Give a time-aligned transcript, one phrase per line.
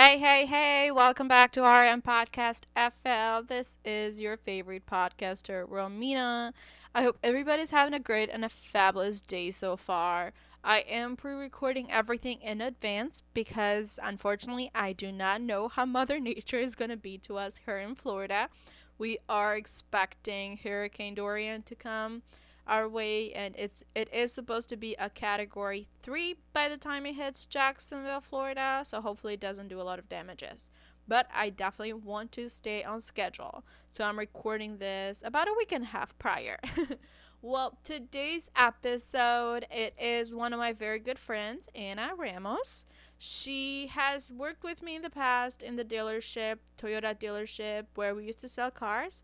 [0.00, 3.44] Hey, hey, hey, welcome back to RM Podcast FL.
[3.44, 6.52] This is your favorite podcaster, Romina.
[6.94, 10.32] I hope everybody's having a great and a fabulous day so far.
[10.62, 16.20] I am pre recording everything in advance because unfortunately I do not know how Mother
[16.20, 18.50] Nature is going to be to us here in Florida.
[18.98, 22.22] We are expecting Hurricane Dorian to come
[22.68, 27.06] our way and it's it is supposed to be a category 3 by the time
[27.06, 30.70] it hits Jacksonville, Florida, so hopefully it doesn't do a lot of damages.
[31.08, 33.64] But I definitely want to stay on schedule.
[33.90, 36.58] So I'm recording this about a week and a half prior.
[37.42, 42.84] well, today's episode it is one of my very good friends, Anna Ramos.
[43.18, 48.26] She has worked with me in the past in the dealership, Toyota dealership, where we
[48.26, 49.22] used to sell cars.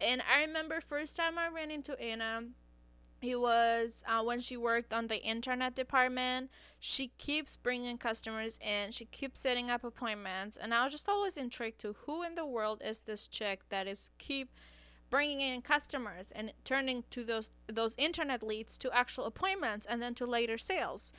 [0.00, 2.44] And I remember first time I ran into Anna,
[3.22, 8.90] it was uh, when she worked on the internet department she keeps bringing customers in
[8.90, 12.44] she keeps setting up appointments and i was just always intrigued to who in the
[12.44, 14.50] world is this chick that is keep
[15.12, 20.14] bringing in customers and turning to those those internet leads to actual appointments and then
[20.14, 21.12] to later sales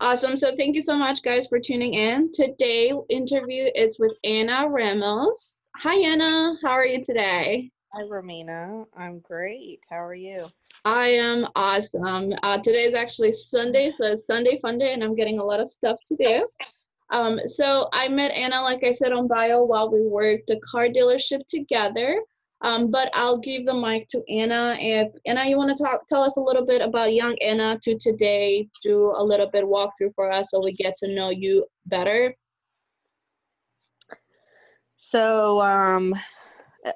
[0.01, 0.35] Awesome.
[0.35, 2.31] So thank you so much, guys, for tuning in.
[2.33, 5.61] Today interview is with Anna Ramos.
[5.77, 6.55] Hi, Anna.
[6.61, 7.71] How are you today?
[7.93, 8.85] Hi, Romina.
[8.97, 9.85] I'm great.
[9.89, 10.47] How are you?
[10.83, 12.33] I am awesome.
[12.43, 15.61] Uh, today is actually Sunday, so it's Sunday fun day, and I'm getting a lot
[15.61, 16.45] of stuff to do.
[17.09, 20.87] Um, so I met Anna, like I said on bio, while we worked the car
[20.89, 22.19] dealership together.
[22.61, 24.77] Um, but I'll give the mic to Anna.
[24.79, 27.97] If Anna, you want to talk, tell us a little bit about young Anna to
[27.97, 28.67] today.
[28.81, 32.33] Do a little bit walkthrough for us so we get to know you better.
[34.95, 36.15] So, um,
[36.85, 36.91] eh,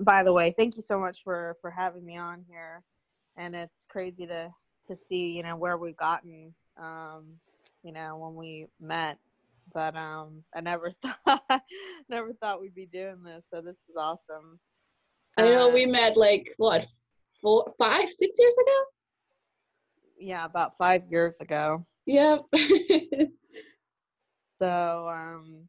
[0.00, 2.82] by the way, thank you so much for for having me on here,
[3.36, 4.52] and it's crazy to
[4.88, 7.26] to see you know where we've gotten, um,
[7.84, 9.18] you know, when we met.
[9.74, 10.92] But um, I never
[11.26, 11.62] thought
[12.08, 14.58] never thought we'd be doing this, so this is awesome.
[15.38, 16.86] I know uh, we met like what
[17.40, 18.84] four, five, six years ago.
[20.18, 21.86] Yeah, about five years ago.
[22.06, 22.42] Yep.
[24.60, 25.68] so um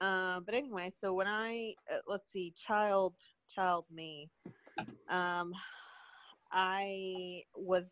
[0.00, 3.14] uh, but anyway, so when I uh, let's see, child,
[3.48, 4.28] child me,
[5.08, 5.52] um,
[6.52, 7.90] I was.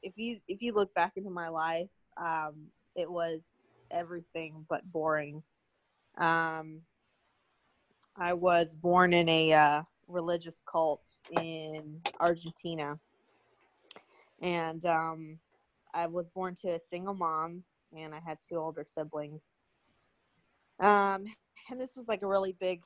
[0.00, 1.90] If you if you look back into my life,
[2.22, 3.57] um, it was
[3.90, 5.42] everything but boring.
[6.16, 6.82] Um,
[8.16, 12.98] I was born in a uh, religious cult in Argentina,
[14.40, 15.38] and um,
[15.94, 17.62] I was born to a single mom,
[17.96, 19.42] and I had two older siblings
[20.80, 21.24] um,
[21.70, 22.82] and this was like a really big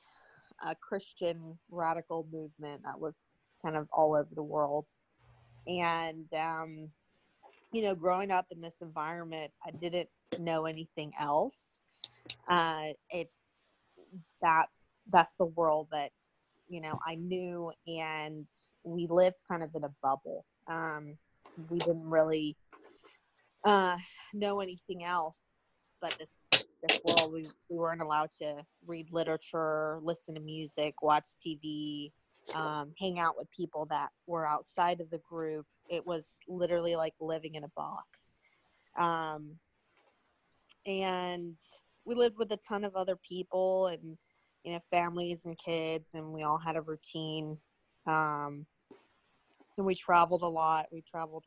[0.65, 3.17] uh, Christian radical movement that was
[3.63, 4.87] kind of all over the world.
[5.67, 6.89] And, um,
[7.73, 11.57] you know, growing up in this environment, I didn't know anything else.
[12.47, 13.31] Uh, it
[14.41, 16.11] that's that's the world that
[16.69, 18.45] you know I knew, and
[18.83, 20.45] we lived kind of in a bubble.
[20.67, 21.17] Um,
[21.69, 22.55] we didn't really
[23.65, 23.97] uh,
[24.33, 25.39] know anything else
[26.03, 31.25] but this this world we, we weren't allowed to read literature listen to music watch
[31.45, 32.11] tv
[32.53, 37.13] um, hang out with people that were outside of the group it was literally like
[37.19, 38.35] living in a box.
[38.97, 39.55] Um,
[40.85, 41.55] and
[42.05, 44.17] we lived with a ton of other people and
[44.63, 47.57] you know families and kids and we all had a routine.
[48.05, 48.65] Um,
[49.77, 50.87] and we traveled a lot.
[50.91, 51.45] We traveled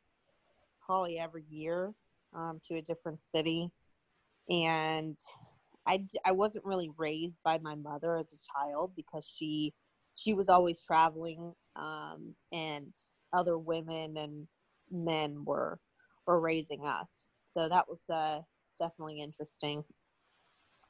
[0.85, 1.93] probably every year
[2.35, 3.71] um, to a different city.
[4.51, 5.19] And
[5.87, 9.73] I, I wasn't really raised by my mother as a child because she
[10.17, 12.93] she was always traveling um, and
[13.33, 14.47] other women and
[14.91, 15.79] men were
[16.27, 18.41] were raising us so that was uh,
[18.79, 19.85] definitely interesting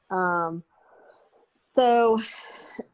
[0.09, 0.63] um,
[1.63, 2.19] so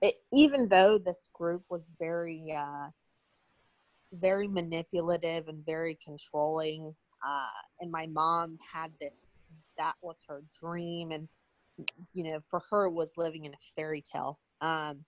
[0.02, 2.88] it, even though this group was very uh,
[4.14, 6.94] very manipulative and very controlling.
[7.26, 7.48] Uh,
[7.80, 9.42] and my mom had this,
[9.78, 11.12] that was her dream.
[11.12, 11.28] And,
[12.14, 14.40] you know, for her was living in a fairy tale.
[14.62, 15.06] Um,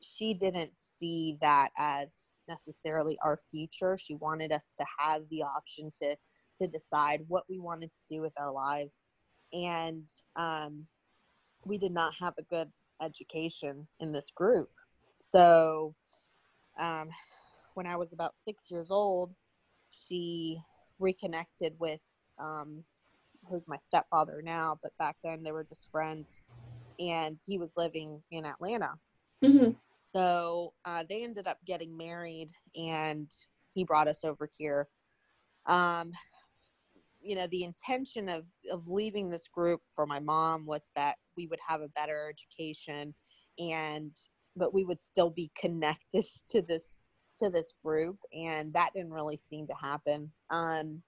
[0.00, 3.96] she didn't see that as necessarily our future.
[3.96, 6.16] She wanted us to have the option to,
[6.60, 9.00] to decide what we wanted to do with our lives.
[9.52, 10.06] And
[10.36, 10.86] um,
[11.64, 12.70] we did not have a good
[13.02, 14.70] education in this group.
[15.20, 15.94] So
[16.78, 17.08] um,
[17.74, 19.34] when I was about six years old,
[19.90, 20.58] she
[20.98, 22.00] reconnected with
[22.38, 22.84] um,
[23.48, 26.40] who's my stepfather now, but back then they were just friends,
[26.98, 28.90] and he was living in Atlanta.
[29.44, 29.70] Mm-hmm.
[30.14, 33.30] So uh, they ended up getting married, and
[33.74, 34.88] he brought us over here.
[35.66, 36.12] Um,
[37.20, 41.46] you know, the intention of of leaving this group for my mom was that we
[41.46, 43.14] would have a better education,
[43.58, 44.12] and
[44.56, 46.98] but we would still be connected to this
[47.40, 50.30] to this group and that didn't really seem to happen.
[50.50, 51.02] Um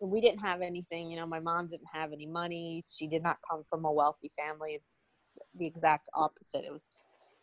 [0.00, 2.84] we didn't have anything you know my mom didn't have any money.
[2.88, 4.80] She did not come from a wealthy family.
[5.54, 6.64] The exact opposite.
[6.64, 6.88] It was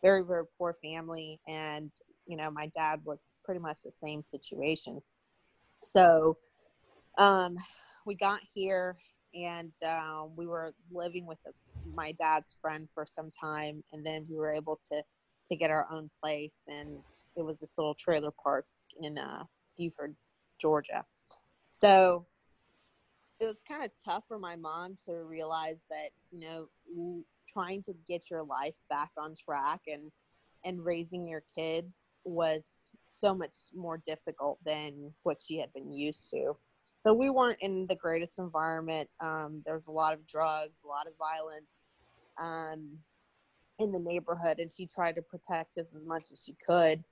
[0.02, 1.90] very very poor family and
[2.26, 5.00] you know my dad was pretty much the same situation
[5.82, 6.36] so
[7.18, 7.56] um
[8.06, 8.96] we got here
[9.34, 11.38] and um, we were living with
[11.94, 15.02] my dad's friend for some time and then we were able to
[15.46, 17.02] to get our own place, and
[17.36, 18.66] it was this little trailer park
[19.00, 19.44] in uh,
[19.76, 20.14] Buford,
[20.60, 21.04] Georgia.
[21.72, 22.26] So
[23.40, 26.68] it was kind of tough for my mom to realize that you know
[27.52, 30.10] trying to get your life back on track and
[30.64, 36.30] and raising your kids was so much more difficult than what she had been used
[36.30, 36.56] to.
[37.00, 39.08] So we weren't in the greatest environment.
[39.20, 41.86] Um, there was a lot of drugs, a lot of violence.
[42.40, 42.98] Um,
[43.78, 47.02] in the neighborhood and she tried to protect us as much as she could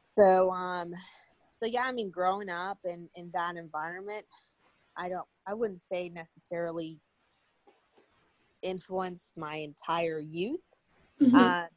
[0.00, 0.92] so um
[1.52, 4.24] so yeah i mean growing up in in that environment
[4.96, 6.98] i don't i wouldn't say necessarily
[8.66, 10.60] influenced my entire youth
[11.20, 11.34] mm-hmm.
[11.34, 11.68] um,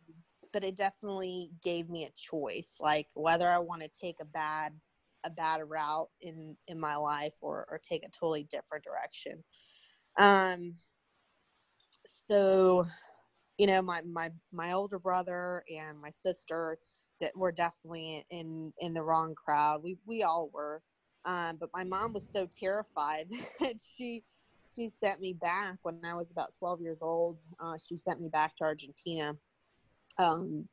[0.51, 4.73] but it definitely gave me a choice like whether i want to take a bad
[5.25, 9.43] a bad route in in my life or or take a totally different direction
[10.17, 10.73] um
[12.05, 12.85] so
[13.57, 16.77] you know my my my older brother and my sister
[17.21, 20.81] that were definitely in in the wrong crowd we we all were
[21.25, 23.27] um, but my mom was so terrified
[23.59, 24.23] that she
[24.75, 28.29] she sent me back when i was about 12 years old uh, she sent me
[28.29, 29.35] back to argentina
[30.17, 30.67] um,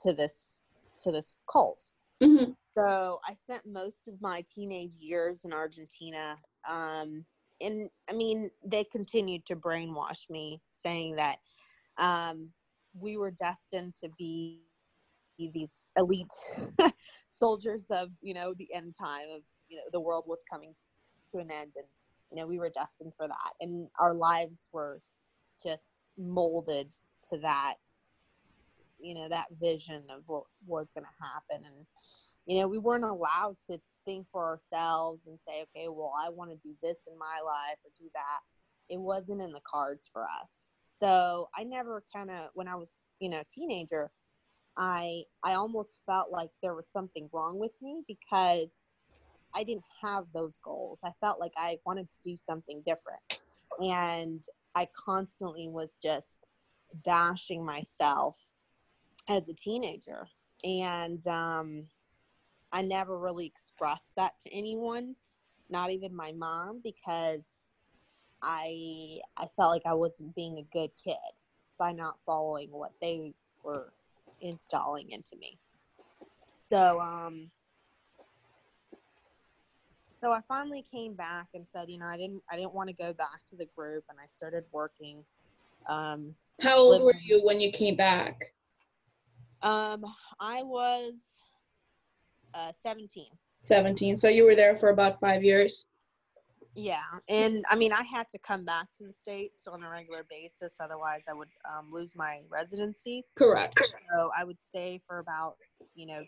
[0.00, 0.62] to this
[1.00, 1.90] to this cult
[2.22, 2.52] mm-hmm.
[2.76, 6.36] so i spent most of my teenage years in argentina
[6.68, 7.24] um,
[7.60, 11.36] and i mean they continued to brainwash me saying that
[11.98, 12.50] um,
[12.94, 14.60] we were destined to be
[15.38, 16.32] these elite
[17.24, 20.74] soldiers of you know the end time of you know the world was coming
[21.30, 21.84] to an end and
[22.30, 23.52] you know we were destined for that.
[23.60, 25.00] And our lives were
[25.62, 26.92] just molded
[27.30, 27.74] to that
[29.00, 31.64] you know that vision of what was going to happen.
[31.66, 31.86] And
[32.46, 36.50] you know we weren't allowed to think for ourselves and say okay well i want
[36.50, 38.40] to do this in my life or do that.
[38.88, 40.70] It wasn't in the cards for us.
[40.98, 44.10] So I never kind of, when I was, you know, a teenager,
[44.76, 48.87] I I almost felt like there was something wrong with me because
[49.54, 51.00] I didn't have those goals.
[51.04, 53.20] I felt like I wanted to do something different.
[53.80, 56.40] And I constantly was just
[57.04, 58.38] bashing myself
[59.28, 60.26] as a teenager.
[60.64, 61.86] And um,
[62.72, 65.14] I never really expressed that to anyone,
[65.70, 67.68] not even my mom, because
[68.42, 71.16] I I felt like I wasn't being a good kid
[71.78, 73.92] by not following what they were
[74.40, 75.58] installing into me.
[76.56, 77.50] So um
[80.18, 82.94] so I finally came back and said, you know, I didn't I didn't want to
[82.94, 85.24] go back to the group and I started working.
[85.88, 88.36] Um How old living, were you when you came back?
[89.62, 90.04] Um
[90.40, 91.20] I was
[92.54, 93.26] uh 17.
[93.66, 94.18] 17.
[94.18, 95.84] So you were there for about 5 years.
[96.74, 100.24] Yeah, and I mean, I had to come back to the states on a regular
[100.30, 103.24] basis, otherwise I would um, lose my residency.
[103.36, 103.80] Correct.
[104.12, 105.56] So I would stay for about
[105.96, 106.22] you know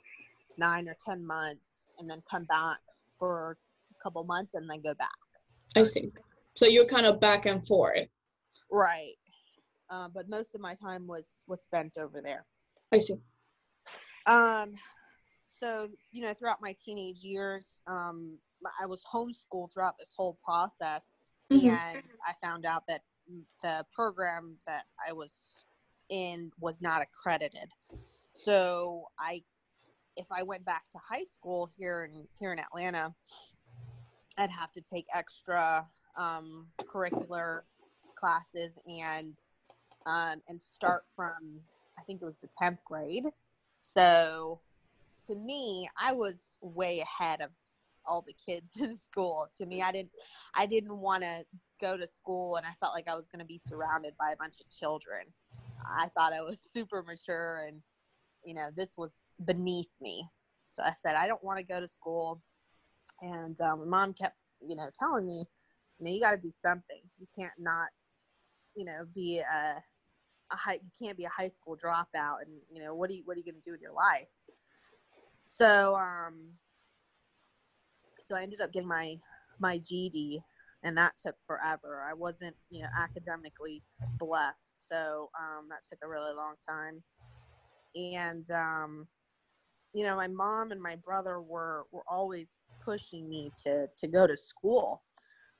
[0.58, 2.78] nine or ten months, and then come back
[3.16, 3.58] for
[4.02, 5.08] couple months, and then go back.
[5.76, 6.10] I see.
[6.56, 8.08] So you're kind of back and forth.
[8.70, 9.14] Right.
[9.88, 12.44] Uh, but most of my time was was spent over there.
[12.92, 13.16] I see.
[14.26, 14.74] Um,
[15.46, 18.38] so you know, throughout my teenage years, um,
[18.80, 21.14] I was homeschooled throughout this whole process,
[21.52, 21.68] mm-hmm.
[21.68, 23.02] and I found out that
[23.62, 25.64] the program that I was
[26.08, 27.70] in was not accredited.
[28.32, 29.42] So I
[30.16, 33.14] if I went back to high school here in here in Atlanta,
[34.40, 37.60] I'd have to take extra um, curricular
[38.16, 39.34] classes and
[40.06, 41.60] um, and start from
[41.98, 43.26] I think it was the tenth grade.
[43.80, 44.60] So
[45.26, 47.50] to me, I was way ahead of
[48.06, 49.48] all the kids in school.
[49.58, 50.12] To me, I didn't
[50.54, 51.44] I didn't want to
[51.80, 54.36] go to school and I felt like I was going to be surrounded by a
[54.36, 55.26] bunch of children.
[55.84, 57.82] I thought I was super mature and
[58.42, 60.26] you know, this was beneath me.
[60.72, 62.40] So I said, I don't want to go to school.
[63.22, 64.36] And um, mom kept,
[64.66, 65.44] you know, telling me,
[65.98, 67.00] you know, you got to do something.
[67.18, 67.88] You can't not,
[68.74, 69.82] you know, be a,
[70.52, 72.42] a high, you can't be a high school dropout.
[72.42, 74.30] And, you know, what are you, what are you going to do with your life?
[75.44, 76.52] So, um,
[78.22, 79.18] so I ended up getting my,
[79.58, 80.40] my GED
[80.82, 82.06] and that took forever.
[82.08, 83.82] I wasn't, you know, academically
[84.18, 84.88] blessed.
[84.88, 87.02] So, um, that took a really long time
[87.94, 89.08] and um,
[89.92, 94.26] you know my mom and my brother were were always pushing me to to go
[94.26, 95.02] to school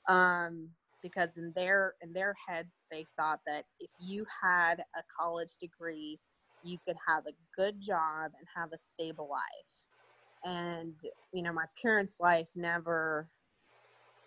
[0.09, 0.69] um,
[1.03, 6.19] because in their in their heads they thought that if you had a college degree
[6.63, 10.53] you could have a good job and have a stable life.
[10.55, 10.93] And
[11.33, 13.27] you know my parents life never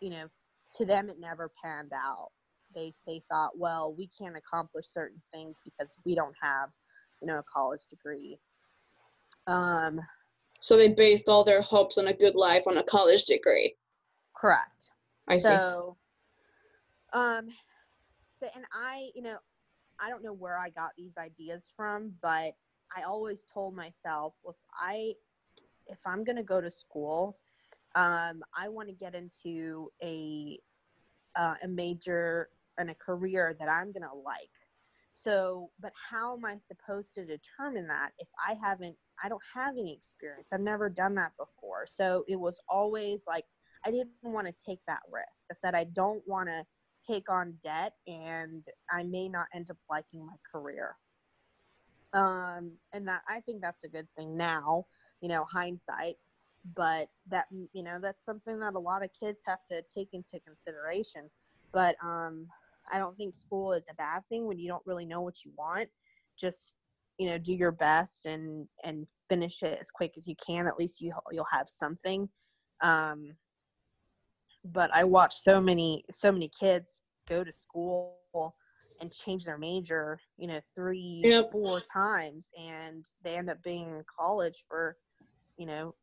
[0.01, 0.27] you know
[0.77, 2.31] to them it never panned out.
[2.75, 6.71] They they thought well we can't accomplish certain things because we don't have
[7.21, 8.39] you know a college degree
[9.47, 10.01] um
[10.61, 13.77] so they based all their hopes on a good life on a college degree.
[14.35, 14.93] Correct.
[15.29, 15.97] I so
[17.13, 17.19] see.
[17.19, 17.49] um
[18.41, 19.37] so and i you know
[20.01, 22.55] i don't know where i got these ideas from but
[22.97, 25.13] i always told myself if i
[25.87, 27.39] if i'm going to go to school
[27.95, 30.59] um i want to get into a
[31.37, 32.49] uh, a major
[32.79, 34.51] and a career that i'm going to like
[35.25, 39.73] so but how am i supposed to determine that if i haven't i don't have
[39.73, 40.50] any experience?
[40.52, 41.87] I've never done that before.
[41.87, 43.45] So it was always like
[43.87, 45.47] i didn't want to take that risk.
[45.50, 46.64] I said i don't want to
[47.07, 50.97] take on debt and i may not end up liking my career.
[52.12, 54.87] Um and that i think that's a good thing now
[55.21, 56.16] you know hindsight.
[56.76, 60.40] But that you know that's something that a lot of kids have to take into
[60.47, 61.31] consideration.
[61.73, 62.47] But um
[62.93, 65.53] I don't think school is a bad thing when you don't really know what you
[65.57, 65.88] want.
[66.38, 66.75] Just
[67.19, 70.67] you know, do your best and and finish it as quick as you can.
[70.67, 72.29] At least you you'll have something.
[72.83, 73.37] Um,
[74.64, 78.17] but I watch so many so many kids go to school
[79.00, 81.50] and change their major, you know, three, yep.
[81.50, 84.97] four times, and they end up being in college for,
[85.57, 85.95] you know,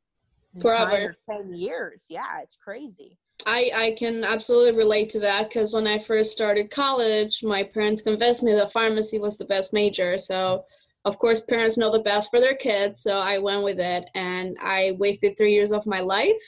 [0.61, 2.05] forever, ten years.
[2.09, 3.17] Yeah, it's crazy.
[3.45, 8.01] I, I can absolutely relate to that because when I first started college, my parents
[8.01, 10.17] convinced me that pharmacy was the best major.
[10.17, 10.65] So,
[11.05, 13.01] of course, parents know the best for their kids.
[13.01, 16.41] So I went with it and I wasted three years of my life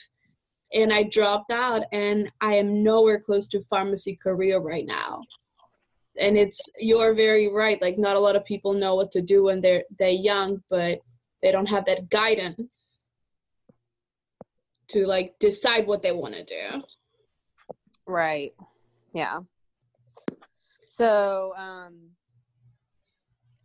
[0.72, 5.22] and I dropped out and I am nowhere close to pharmacy career right now.
[6.18, 7.82] And it's you're very right.
[7.82, 11.00] Like not a lot of people know what to do when they're they're young, but
[11.42, 12.93] they don't have that guidance
[14.90, 16.82] to like decide what they want to do.
[18.06, 18.52] Right.
[19.14, 19.40] Yeah.
[20.86, 22.10] So, um,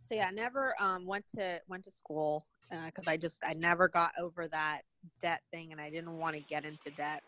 [0.02, 3.54] so yeah, I never um went to went to school because uh, I just I
[3.54, 4.82] never got over that
[5.22, 7.22] debt thing, and I didn't want to get into debt.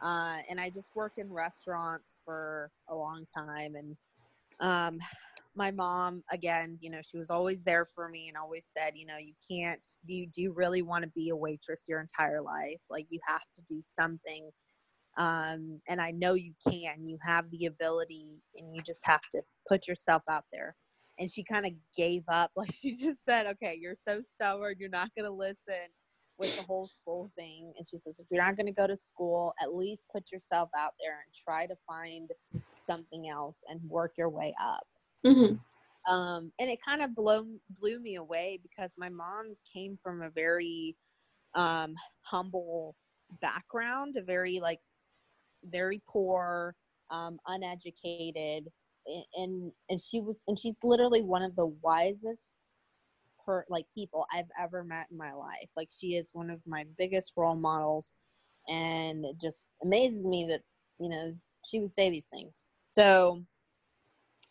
[0.00, 3.96] Uh, and I just worked in restaurants for a long time, and
[4.60, 5.00] um,
[5.54, 9.06] my mom again you know she was always there for me and always said you
[9.06, 12.40] know you can't do you, do you really want to be a waitress your entire
[12.40, 14.50] life like you have to do something
[15.18, 19.42] um, and i know you can you have the ability and you just have to
[19.68, 20.76] put yourself out there.
[21.18, 24.88] And she kind of gave up like she just said okay you're so stubborn you're
[24.88, 25.88] not going to listen
[26.38, 27.72] with the whole school thing.
[27.76, 30.70] And she says if you're not going to go to school at least put yourself
[30.76, 32.30] out there and try to find
[32.86, 34.86] something else and work your way up
[35.26, 36.12] Mm-hmm.
[36.12, 40.30] Um, and it kind of blew blew me away because my mom came from a
[40.30, 40.96] very
[41.54, 42.96] um, humble
[43.40, 44.80] background, a very like
[45.64, 46.74] very poor,
[47.10, 48.68] um, uneducated,
[49.36, 52.66] and and she was and she's literally one of the wisest
[53.44, 55.68] per like people I've ever met in my life.
[55.76, 58.14] Like she is one of my biggest role models,
[58.68, 60.62] and it just amazes me that
[60.98, 61.32] you know
[61.64, 62.66] she would say these things.
[62.88, 63.42] So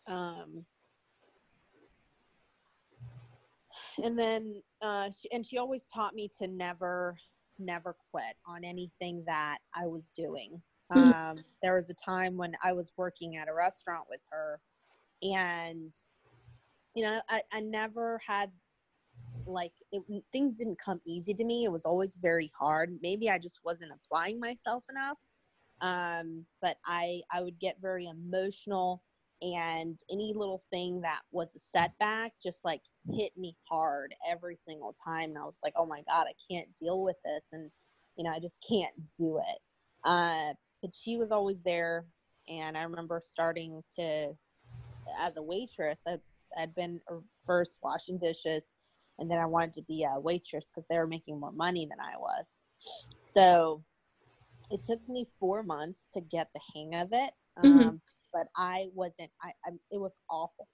[0.06, 0.64] um,
[4.02, 7.16] and then, uh, she, and she always taught me to never,
[7.58, 10.60] never quit on anything that I was doing.
[10.92, 11.38] Mm-hmm.
[11.38, 14.60] Um, there was a time when I was working at a restaurant with her,
[15.22, 15.94] and
[16.94, 18.50] you know, I, I never had
[19.46, 21.64] like it, things didn't come easy to me.
[21.64, 22.98] It was always very hard.
[23.02, 25.18] Maybe I just wasn't applying myself enough.
[25.80, 29.02] Um, but I I would get very emotional,
[29.42, 32.80] and any little thing that was a setback just like
[33.12, 35.30] hit me hard every single time.
[35.30, 37.70] And I was like, oh my god, I can't deal with this, and
[38.16, 39.58] you know I just can't do it.
[40.04, 42.06] Uh, but she was always there,
[42.48, 44.32] and I remember starting to
[45.20, 46.04] as a waitress.
[46.06, 46.18] I,
[46.56, 47.00] I'd been
[47.44, 48.72] first washing dishes
[49.18, 51.98] and then I wanted to be a waitress because they were making more money than
[52.00, 52.62] I was.
[53.24, 53.84] So
[54.70, 57.66] it took me four months to get the hang of it, mm-hmm.
[57.66, 57.96] um, mm-hmm.
[58.32, 59.30] But I wasn't.
[59.42, 60.68] I, I, it was awful.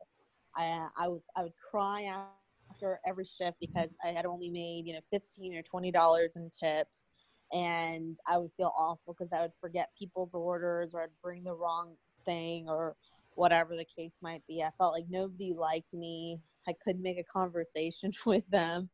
[0.57, 4.95] I I was I would cry after every shift because I had only made you
[4.95, 7.09] know fifteen or twenty dollars in tips,
[7.53, 11.55] and I would feel awful because I would forget people's orders or I'd bring the
[11.55, 12.97] wrong thing or
[13.35, 14.63] whatever the case might be.
[14.63, 16.41] I felt like nobody liked me.
[16.67, 18.91] I couldn't make a conversation with them.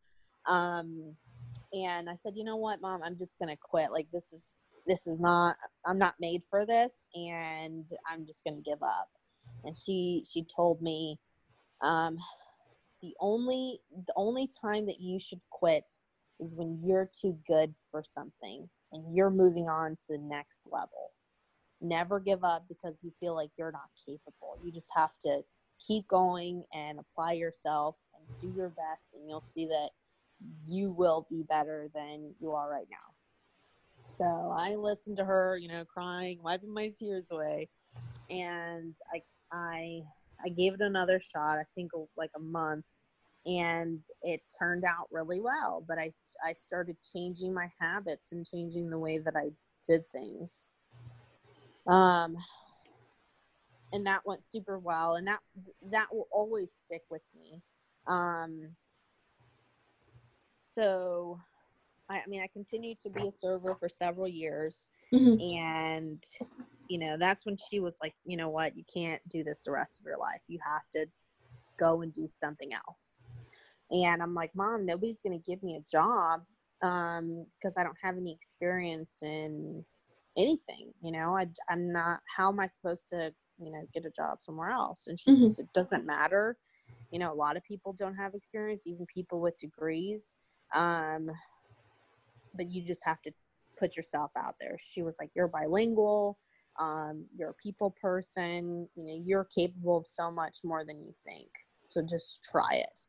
[0.46, 1.16] Um,
[1.72, 3.90] and I said, you know what, mom, I'm just gonna quit.
[3.90, 4.52] Like this is
[4.86, 9.08] this is not I'm not made for this, and I'm just gonna give up.
[9.64, 11.18] And she she told me,
[11.80, 12.18] um,
[13.02, 15.90] the only the only time that you should quit
[16.40, 21.12] is when you're too good for something and you're moving on to the next level.
[21.80, 24.58] Never give up because you feel like you're not capable.
[24.62, 25.42] You just have to
[25.86, 29.90] keep going and apply yourself and do your best and you'll see that
[30.66, 33.13] you will be better than you are right now
[34.16, 37.68] so i listened to her you know crying wiping my tears away.
[38.30, 40.00] And i i
[40.44, 42.84] i gave it another shot i think like a month.
[43.46, 46.12] And it turned out really well but i
[46.46, 49.50] i started changing my habits and changing the way that i
[49.86, 50.70] did things.
[51.86, 52.36] Um
[53.92, 55.40] and that went super well and that
[55.90, 57.62] that will always stick with me.
[58.06, 58.70] Um
[60.60, 61.38] so
[62.10, 65.40] I, I mean i continued to be a server for several years mm-hmm.
[65.40, 66.22] and
[66.88, 68.76] you know that's when she was like you know what?
[68.76, 70.40] You can't do this the rest of your life.
[70.48, 71.06] You have to
[71.78, 73.22] go and do something else.
[73.90, 76.40] And i'm like mom nobody's going to give me a job
[76.82, 79.84] um because i don't have any experience in
[80.36, 81.36] anything you know?
[81.36, 85.06] I, i'm not how am i supposed to you know get a job somewhere else?
[85.06, 85.44] And she mm-hmm.
[85.44, 86.56] says it doesn't matter.
[87.10, 90.38] You know a lot of people don't have experience even people with degrees
[90.74, 91.30] um
[92.54, 93.32] but you just have to
[93.78, 96.38] put yourself out there she was like you're bilingual
[96.78, 101.12] um you're a people person you know you're capable of so much more than you
[101.26, 101.48] think
[101.82, 103.00] so just try it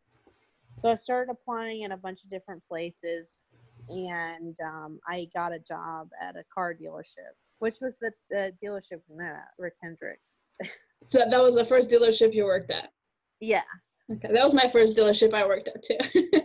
[0.79, 3.41] so i started applying in a bunch of different places
[3.89, 8.99] and um, i got a job at a car dealership which was the, the dealership
[9.07, 10.19] we met at rick hendrick
[11.09, 12.91] so that was the first dealership you worked at?
[13.39, 13.63] Yeah.
[14.11, 16.29] Okay, that was my first dealership I worked at too.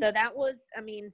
[0.00, 1.12] so that was, I mean,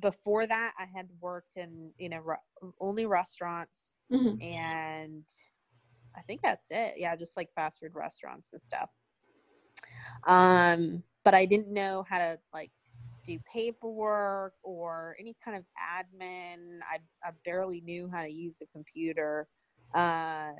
[0.00, 4.40] before that, I had worked in, you know, re- only restaurants mm-hmm.
[4.42, 5.24] and
[6.16, 6.94] I think that's it.
[6.96, 8.90] Yeah, just like fast food restaurants and stuff.
[10.26, 12.70] Um, but I didn't know how to like
[13.24, 16.80] do paperwork or any kind of admin.
[16.90, 19.46] I, I barely knew how to use the computer.
[19.94, 20.52] Uh,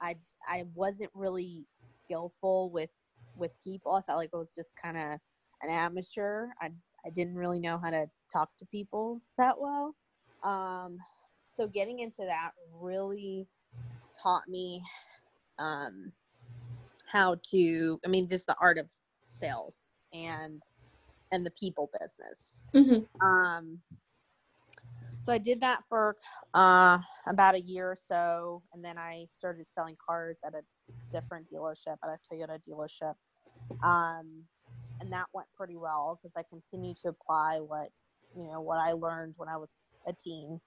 [0.00, 0.16] I
[0.48, 2.90] I wasn't really skillful with
[3.36, 3.92] with people.
[3.92, 5.18] I felt like I was just kind of
[5.62, 6.48] an amateur.
[6.60, 6.70] I
[7.06, 9.94] I didn't really know how to talk to people that well.
[10.42, 10.98] Um,
[11.48, 13.46] so getting into that really
[14.20, 14.82] taught me
[15.58, 16.12] um,
[17.10, 18.00] how to.
[18.04, 18.86] I mean, just the art of
[19.28, 20.62] sales and
[21.32, 22.62] and the people business.
[22.74, 23.26] Mm-hmm.
[23.26, 23.78] Um,
[25.20, 26.16] so I did that for
[26.54, 30.62] uh, about a year or so, and then I started selling cars at a
[31.10, 33.14] different dealership, at a Toyota dealership,
[33.82, 34.44] um,
[35.00, 37.90] and that went pretty well because I continued to apply what
[38.36, 40.60] you know what I learned when I was a teen.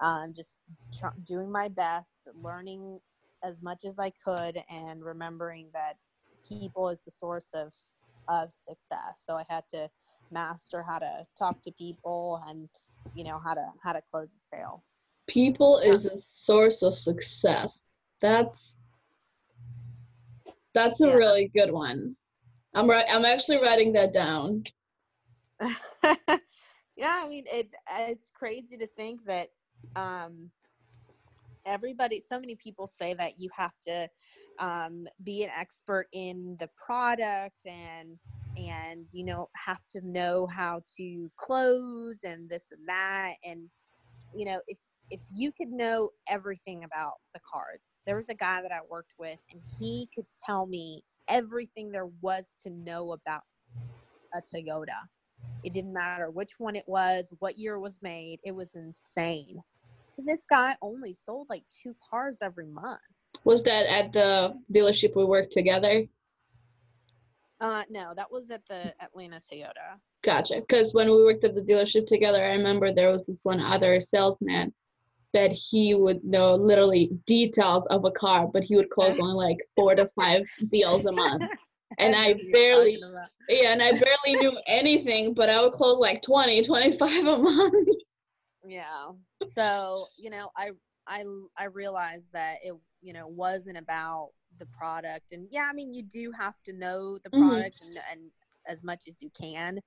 [0.00, 0.58] Um, just
[0.96, 3.00] tr- doing my best, learning
[3.42, 5.94] as much as I could, and remembering that
[6.48, 7.72] people is the source of
[8.28, 9.14] of success.
[9.18, 9.88] So I had to
[10.30, 12.68] master how to talk to people and
[13.14, 14.84] you know how to how to close a sale
[15.26, 17.80] people is a source of success
[18.20, 18.74] that's
[20.74, 21.14] that's a yeah.
[21.14, 22.14] really good one
[22.74, 24.64] i'm right i'm actually writing that down.
[26.96, 29.48] Yeah i mean it it's crazy to think that
[29.94, 30.50] um
[31.64, 34.08] everybody so many people say that you have to
[34.58, 38.18] um, be an expert in the product and
[38.56, 43.34] and you know have to know how to close and this and that.
[43.44, 43.68] And
[44.34, 44.78] you know if
[45.10, 47.74] if you could know everything about the car
[48.06, 52.08] there was a guy that i worked with and he could tell me everything there
[52.20, 53.42] was to know about
[54.34, 55.06] a Toyota.
[55.64, 58.40] It didn't matter which one it was, what year it was made.
[58.44, 59.58] It was insane.
[60.18, 63.00] This guy only sold like two cars every month.
[63.44, 66.04] Was that at the dealership we worked together?
[67.60, 69.98] Uh, no, that was at the Atlanta Toyota.
[70.24, 70.60] Gotcha.
[70.60, 74.00] Because when we worked at the dealership together, I remember there was this one other
[74.00, 74.72] salesman
[75.34, 79.58] that he would know literally details of a car, but he would close only like
[79.76, 81.50] four to five deals a month.
[81.98, 83.02] And I know who you're barely,
[83.48, 87.88] yeah, and I barely knew anything, but I would close like 20, 25 a month.
[88.64, 89.12] Yeah.
[89.44, 90.70] So, you know, I
[91.06, 91.24] I
[91.56, 95.32] I realized that it, you know, wasn't about the product.
[95.32, 97.44] And yeah, I mean, you do have to know the Mhm.
[97.46, 98.30] product and, and
[98.66, 99.80] as much as you can.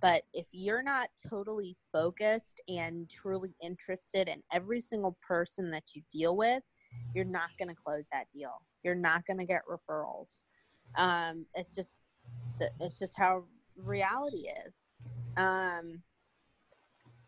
[0.00, 6.02] But if you're not totally focused and truly interested in every single person that you
[6.12, 6.62] deal with,
[7.14, 8.62] you're not going to close that deal.
[8.82, 10.44] You're not going to get referrals.
[10.96, 12.00] Um, it's just,
[12.80, 13.44] it's just how
[13.76, 14.90] reality is.
[15.36, 16.02] Um,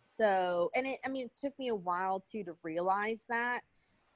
[0.05, 3.61] so, and it, I mean, it took me a while too to realize that.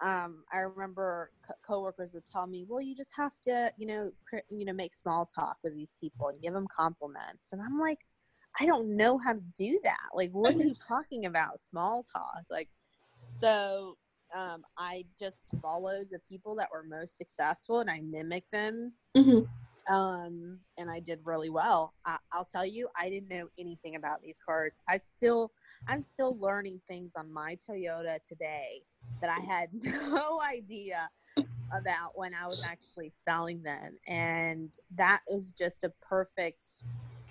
[0.05, 4.12] Um, I remember co- coworkers would tell me, "Well, you just have to, you know,
[4.29, 7.79] cr- you know, make small talk with these people and give them compliments." And I'm
[7.81, 8.01] like,
[8.61, 10.09] I don't know how to do that.
[10.14, 11.61] Like, what are you talking about?
[11.61, 12.71] Small talk, like.
[13.35, 13.99] So,
[14.35, 19.45] um, I just followed the people that were most successful and I mimicked them hmm
[19.90, 21.94] um, and I did really well.
[22.07, 24.79] I, I'll tell you, I didn't know anything about these cars.
[24.88, 25.53] I still,
[25.88, 28.83] I'm still learning things on my Toyota today
[29.20, 31.09] that I had no idea
[31.73, 36.64] about when I was actually selling them, and that is just a perfect,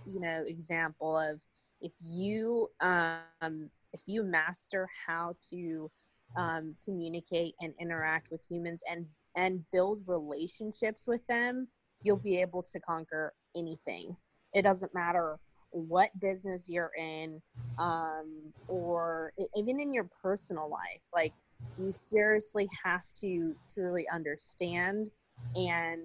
[0.05, 1.41] you know, example of
[1.81, 5.89] if you, um, if you master how to
[6.35, 11.67] um, communicate and interact with humans and and build relationships with them
[12.03, 14.15] you'll be able to conquer anything.
[14.53, 15.39] It doesn't matter
[15.71, 17.41] what business you're in,
[17.79, 21.03] um, or even in your personal life.
[21.13, 21.33] Like,
[21.77, 25.09] you seriously have to truly understand
[25.55, 26.03] and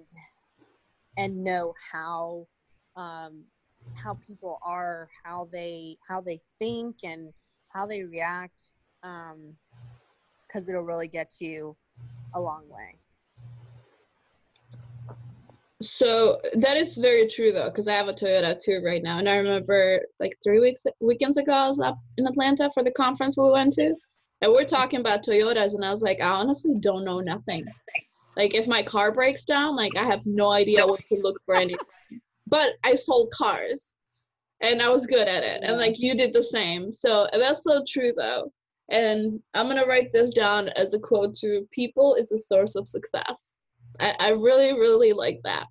[1.17, 2.47] and know how
[2.95, 3.43] um,
[3.93, 7.31] how people are, how they how they think, and
[7.69, 8.71] how they react,
[9.03, 11.77] because it'll really get you
[12.33, 12.99] a long way.
[15.81, 19.29] So that is very true though, because I have a Toyota too right now, and
[19.29, 23.37] I remember like three weeks weekends ago I was up in Atlanta for the conference
[23.37, 23.93] we went to,
[24.41, 27.65] and we're talking about Toyotas, and I was like, I honestly don't know nothing.
[28.35, 31.55] Like if my car breaks down, like I have no idea what to look for
[31.55, 31.77] anything.
[32.45, 33.95] But I sold cars,
[34.59, 36.91] and I was good at it, and like you did the same.
[36.91, 38.51] So that's so true though,
[38.89, 42.85] and I'm gonna write this down as a quote to people is a source of
[42.85, 43.55] success.
[43.99, 45.65] I, I really, really like that.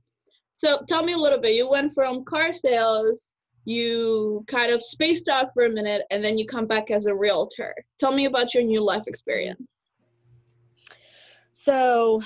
[0.57, 1.55] So tell me a little bit.
[1.55, 6.37] You went from car sales, you kind of spaced out for a minute, and then
[6.37, 7.75] you come back as a realtor.
[8.01, 9.63] Tell me about your new life experience.
[11.53, 12.23] So,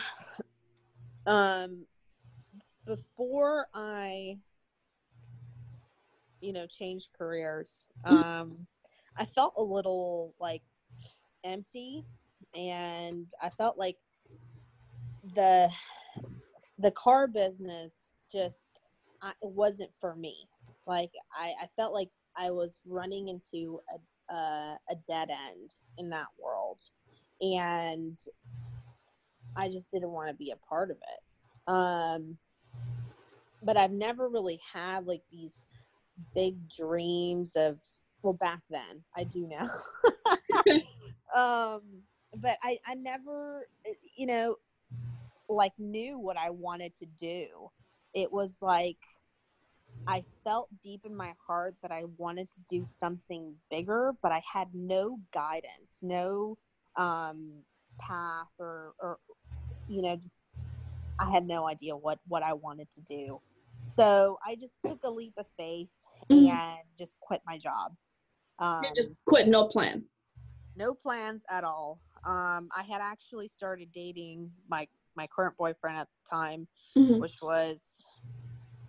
[1.26, 1.86] um,
[2.86, 4.38] before I,
[6.40, 8.66] you know, changed careers, um,
[9.16, 10.62] I felt a little like
[11.44, 12.04] empty,
[12.56, 13.96] and I felt like
[15.34, 15.70] the
[16.78, 18.78] the car business just
[19.22, 20.48] I, it wasn't for me.
[20.86, 26.10] Like I, I felt like I was running into a, a a dead end in
[26.10, 26.80] that world,
[27.40, 28.18] and
[29.56, 31.70] I just didn't want to be a part of it.
[31.72, 32.36] Um,
[33.62, 35.64] but I've never really had like these
[36.34, 37.78] big dreams of
[38.22, 39.68] well back then I do now.
[41.36, 41.82] um,
[42.36, 43.68] but I I never
[44.16, 44.56] you know
[45.54, 47.70] like knew what I wanted to do.
[48.14, 48.98] It was like
[50.06, 54.42] I felt deep in my heart that I wanted to do something bigger, but I
[54.52, 56.58] had no guidance, no
[56.96, 57.62] um,
[58.00, 59.18] path or, or
[59.86, 60.44] you know just
[61.18, 63.40] i had no idea what what i wanted to do
[63.82, 65.88] so i just took a leap of faith
[66.30, 66.48] Mhm.
[66.48, 67.94] and just quit my job
[68.58, 70.04] um, just quit, no plan.
[70.76, 74.86] no plans at all um, i had actually started dating my
[75.16, 77.20] my current boyfriend at the time Mhm.
[77.20, 78.05] which was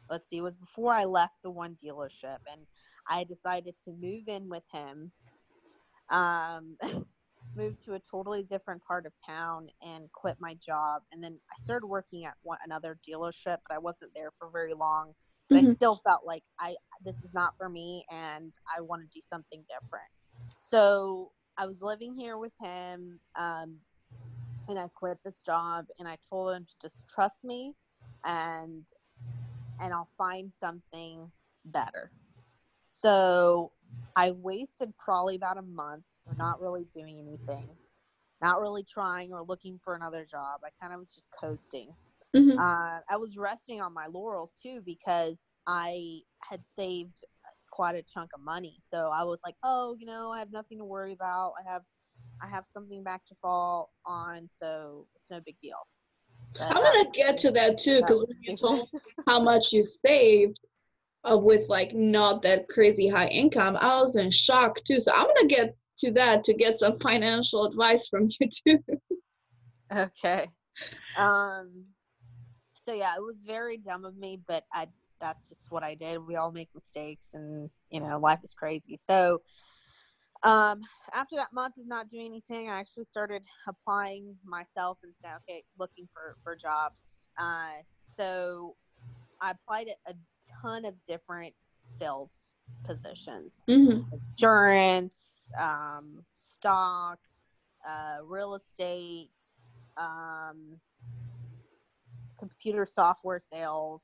[0.09, 2.61] let's see it was before i left the one dealership and
[3.07, 5.11] i decided to move in with him
[6.09, 6.77] um
[7.55, 11.55] moved to a totally different part of town and quit my job and then i
[11.57, 15.13] started working at one, another dealership but i wasn't there for very long
[15.49, 15.75] but i Mhm.
[15.75, 19.63] still felt like i this is not for me and i want to do something
[19.69, 20.09] different
[20.59, 23.77] so i was living here with him um,
[24.67, 27.73] and i quit this job and i told him to just trust me
[28.25, 28.85] and
[29.79, 31.31] and i'll find something
[31.65, 32.11] better
[32.89, 33.71] So
[34.15, 36.05] I wasted probably about a month
[36.37, 37.67] not really doing anything,
[38.41, 40.61] not really trying or looking for another job.
[40.65, 41.95] I kind of was just coasting.
[42.35, 42.57] Mhm.
[42.57, 47.23] Uh, I was resting on my laurels too because I had saved
[47.71, 48.77] quite a chunk of money.
[48.91, 51.53] So I was like, oh, you know, I have nothing to worry about.
[51.59, 51.83] I have,
[52.43, 55.77] I have something back to fall on, so it's no big deal.
[56.53, 58.89] But I'm gonna get to that too, because you told
[59.27, 60.59] how much you saved
[61.23, 64.99] uh, with like not that crazy high income, I was in shock too.
[64.99, 68.83] So I'm gonna get to that to get some financial advice from you too.
[69.95, 70.49] okay.
[71.17, 71.85] Um.
[72.85, 74.87] So yeah, it was very dumb of me, but I
[75.21, 76.19] that's just what I did.
[76.19, 78.97] We all make mistakes, and you know, life is crazy.
[78.97, 79.41] So,
[80.43, 80.81] um,
[81.13, 85.63] after that month of not doing anything, I actually started applying myself and saying, okay,
[85.79, 87.19] looking for for jobs.
[87.37, 87.81] Uh,
[88.15, 88.75] so
[89.41, 90.15] I applied at a
[90.61, 91.53] ton of different
[91.99, 93.99] sales positions hmm
[94.37, 97.19] insurance, um, stock,
[97.87, 99.31] uh, real estate,
[99.97, 100.79] um,
[102.39, 104.03] computer software sales.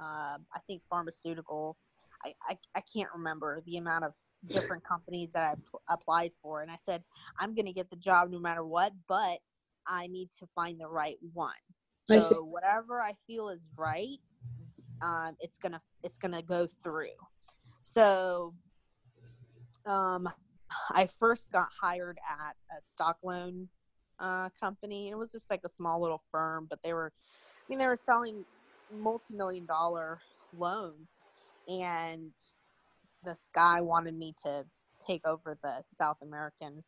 [0.00, 1.76] Uh, I think pharmaceutical.
[2.24, 4.12] I, I, I can't remember the amount of
[4.46, 6.62] different companies that I pl- applied for.
[6.62, 7.02] And I said,
[7.38, 9.38] I'm going to get the job no matter what, but
[9.86, 11.52] I need to find the right one.
[12.02, 14.18] So whatever I feel is right,
[15.02, 17.08] um, it's gonna it's gonna go through.
[17.82, 18.54] So
[19.84, 20.28] um,
[20.90, 23.68] I first got hired at a stock loan
[24.20, 25.10] uh, company.
[25.10, 27.96] It was just like a small little firm, but they were, I mean, they were
[27.96, 28.44] selling
[28.90, 30.20] multi-million dollar
[30.52, 31.10] loans,
[31.68, 32.32] and
[33.24, 34.64] this guy wanted me to
[35.04, 36.82] take over the South American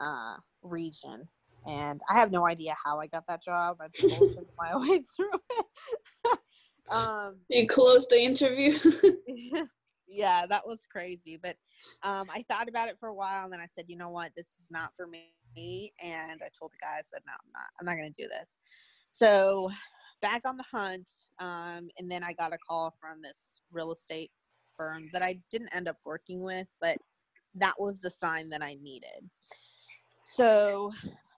[0.00, 1.28] uh, region.
[1.66, 3.78] And I have no idea how I got that job.
[3.80, 6.38] I bullshitted my way through it.
[6.90, 8.78] um, You closed the interview.
[10.06, 11.38] yeah, that was crazy.
[11.42, 11.56] But
[12.02, 14.32] um, I thought about it for a while, and then I said, you know what,
[14.36, 15.32] this is not for me.
[16.02, 17.66] And I told the guy, I said, no, I'm not.
[17.80, 18.56] I'm not going to do this.
[19.10, 19.70] So
[20.22, 21.08] back on the hunt,
[21.40, 24.30] um, and then I got a call from this real estate
[24.78, 26.98] firm that I didn't end up working with, but
[27.56, 29.28] that was the sign that I needed.
[30.24, 30.92] So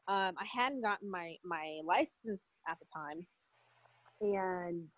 [0.08, 3.26] um, I hadn't gotten my my license at the time,
[4.20, 4.92] and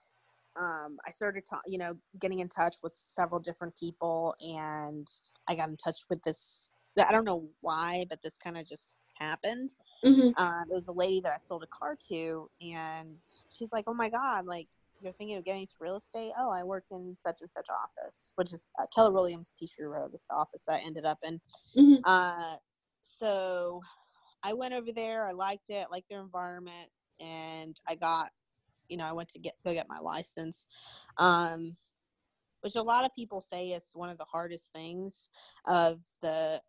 [0.61, 5.09] um, I started, ta- you know, getting in touch with several different people, and
[5.49, 6.73] I got in touch with this.
[6.99, 9.75] I don't know why, but this kind of just happened.
[10.05, 13.17] hmm Um, it was a lady that I sold a car to, and
[13.57, 14.69] she's like, "Oh my god, like
[15.03, 16.33] you're thinking of getting into real estate?
[16.39, 20.13] Oh, I work in such and such office, which is uh, Keller Williams Peachtree Road.
[20.13, 21.41] This office I ended up in.
[21.77, 22.57] hmm Uh,
[23.03, 23.83] so
[24.43, 25.27] I went over there.
[25.27, 25.91] I liked it.
[25.91, 28.31] liked their environment, and I got,
[28.89, 30.67] you know, I went to get go get my license,
[31.19, 31.77] um,
[32.63, 35.31] which a lot of people say is one of the hardest things
[35.67, 36.61] of the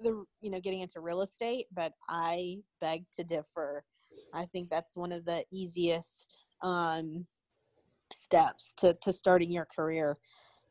[0.00, 1.66] the you know getting into real estate.
[1.72, 3.84] But I beg to differ.
[4.34, 7.26] I think that's one of the easiest um,
[8.12, 10.18] steps to to starting your career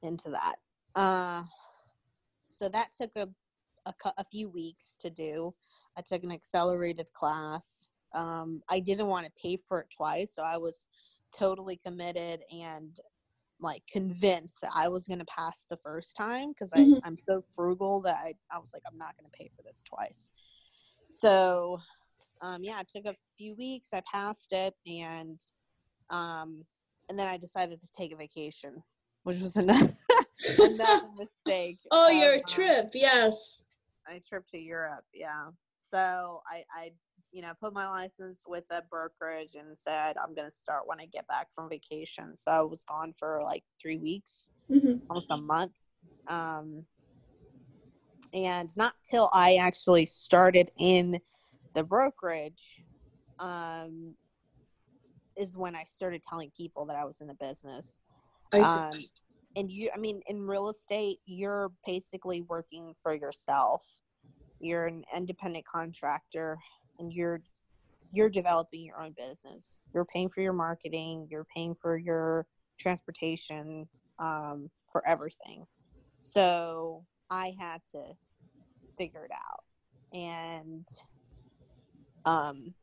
[0.04, 0.56] into that.
[0.96, 1.44] Uh,
[2.50, 3.28] so that took a
[3.86, 5.54] a, a few weeks to do.
[5.98, 7.92] I took an accelerated class.
[8.14, 10.88] Um, I didn't want to pay for it twice, so I was
[11.38, 13.00] totally committed and
[13.60, 17.00] like convinced that I was going to pass the first time because Mhm.
[17.04, 19.82] I'm so frugal that I, I was like, I'm not going to pay for this
[19.82, 20.30] twice.
[21.10, 21.80] So,
[22.42, 23.90] um, yeah, it took a few weeks.
[23.94, 25.42] I passed it, and
[26.10, 26.66] um,
[27.10, 28.84] and then I decided to take a vacation,
[29.24, 29.90] which was another
[30.60, 31.80] another mistake.
[31.92, 33.62] Oh, of, your um, trip, yes.
[34.08, 35.06] my trip to Europe.
[35.14, 35.50] Yeah.
[35.80, 36.92] So I, I,
[37.32, 41.06] you know, put my license with a brokerage and said I'm gonna start when I
[41.06, 42.36] get back from vacation.
[42.36, 45.74] So I was gone for like three weeks, hmm almost a month.
[46.28, 46.86] Um,
[48.34, 51.20] and not till I actually started in
[51.74, 52.84] the brokerage,
[53.40, 54.16] um,
[55.38, 58.00] is when I started telling people that I was in the business.
[58.54, 59.06] Um,
[59.58, 63.86] and you i mean in real estate you're basically working for yourself.
[64.60, 66.58] You're an independent contractor
[67.00, 67.42] and you're
[68.12, 69.82] you're developing your own business.
[69.94, 71.28] You're paying for your marketing.
[71.30, 72.48] You're paying for your
[72.80, 73.88] transportation
[74.20, 75.66] um, for everything.
[76.22, 78.04] So i had to
[78.98, 79.64] figure it out.
[80.14, 80.88] And
[82.26, 82.74] um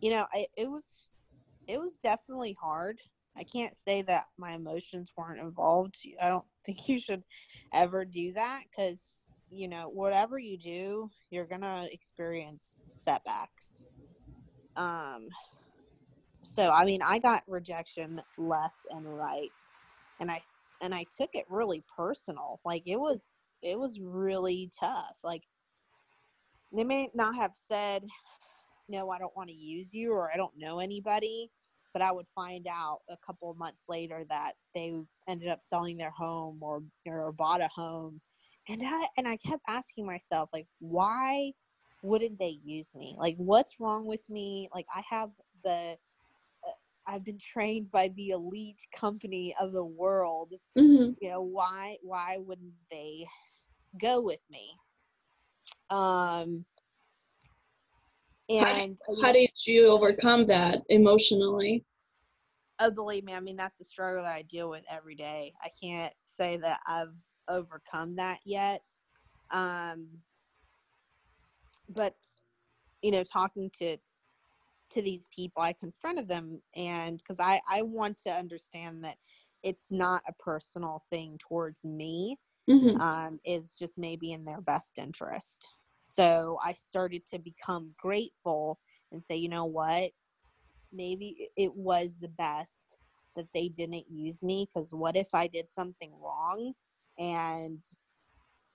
[0.00, 1.02] you know I, it was
[1.70, 2.98] it was definitely hard
[3.36, 5.96] I can't say that my emotions weren't involved.
[6.20, 7.22] I don't think you should
[7.72, 13.86] ever do that because, you know, whatever you do, you're going to experience setbacks.
[14.76, 15.28] Um,
[16.42, 19.58] so, I mean, I got rejection left and right.
[20.20, 20.40] And I,
[20.80, 22.60] and I took it really personal.
[22.64, 25.16] Like it was it was really tough.
[25.22, 25.42] Like
[26.74, 28.06] they may not have said,
[28.88, 31.50] "No, I don't want to use you," or "I don't know anybody,"
[31.92, 34.94] but I would find out a couple of months later that they
[35.28, 38.20] ended up selling their home or or bought a home,
[38.68, 41.52] and I and I kept asking myself like, why
[42.02, 43.16] wouldn't they use me?
[43.18, 44.68] Like, what's wrong with me?
[44.74, 45.30] Like, I have
[45.64, 45.98] the
[47.06, 50.54] I've been trained by the elite company of the world.
[50.76, 51.16] Mhm.
[51.20, 53.26] You know, why why wouldn't they
[54.00, 54.78] go with me?
[55.90, 56.64] Um
[58.50, 61.84] and you How did you overcome that emotionally?
[62.80, 65.54] oh believe me, I mean that's a struggle that I deal with every day.
[65.62, 67.14] I can't say that I've
[67.48, 68.82] overcome that yet.
[69.50, 70.08] Um
[71.88, 72.14] but
[73.02, 73.96] you know, talking to
[74.90, 79.16] to these people i confronted them and because i i want to understand that
[79.62, 82.36] it's not a personal thing towards me
[82.68, 83.00] Mhm.
[83.00, 88.78] um is just maybe in their best interest so i started to become grateful
[89.12, 90.10] and say you know what?
[90.92, 92.98] Maybe it was the best
[93.36, 96.72] that they didn't use me because what if i did something wrong?
[97.18, 97.82] And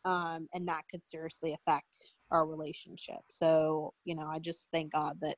[0.05, 3.21] um and that could seriously affect our relationship.
[3.29, 5.37] So you know i just thank god that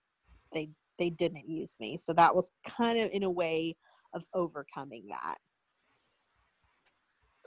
[0.53, 0.69] they
[0.99, 1.97] they didn't use me.
[1.97, 3.75] So that was kind of in a way
[4.13, 5.37] of overcoming that.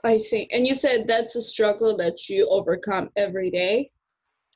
[0.03, 0.47] I see.
[0.51, 3.91] And you said that's a struggle that you overcome every day.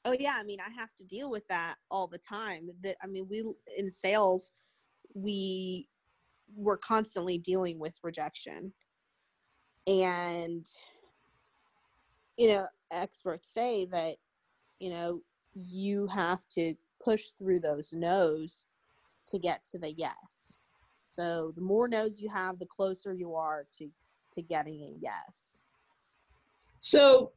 [0.06, 2.70] Oh yeah i mean i have to deal with that all the time.
[2.84, 3.44] That i mean we
[3.78, 4.54] in sales
[5.14, 5.88] we
[6.56, 8.72] we're constantly dealing with rejection.
[9.88, 10.66] And
[12.38, 14.16] you know experts say that
[14.80, 15.22] you know
[15.54, 18.66] you have to push through those no's
[19.28, 20.62] to get to the yes.
[21.08, 23.90] So the more no's you have the closer you are to
[24.34, 25.68] to getting a yes.
[26.82, 27.32] So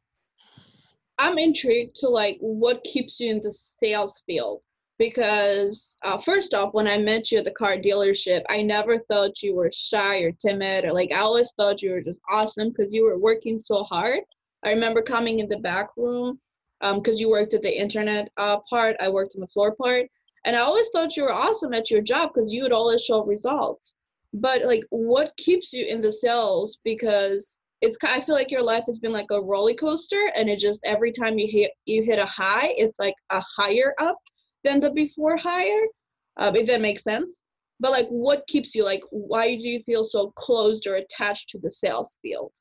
[1.18, 3.52] I'm intrigued to like what keeps you in the
[3.82, 4.62] sales field
[4.98, 9.42] because uh, first off, when I met you at the car dealership, I never thought
[9.42, 12.92] you were shy or timid or like I always thought you were just awesome because
[12.92, 14.20] you were working so hard.
[14.64, 16.40] I remember coming in the back room
[16.80, 20.06] because you worked at the internet uh, part, I worked in the floor part,
[20.44, 23.24] and I always thought you were awesome at your job because you would always show
[23.24, 23.94] results.
[24.34, 26.78] But like, what keeps you in the sales?
[26.84, 30.58] Because it's I feel like your life has been like a roller coaster, and it
[30.58, 34.18] just every time you hit you hit a high, it's like a higher up
[34.64, 35.82] than the before higher.
[36.36, 37.42] Um, if that makes sense.
[37.80, 38.84] But like, what keeps you?
[38.84, 42.52] Like, why do you feel so closed or attached to the sales field?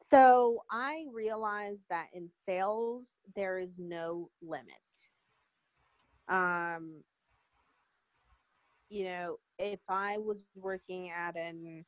[0.00, 4.66] So I realized that in sales there is no limit.
[6.28, 7.02] Um,
[8.88, 11.84] you know, if I was working at an,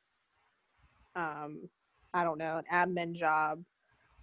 [1.15, 1.69] um,
[2.13, 3.63] I don't know, an admin job,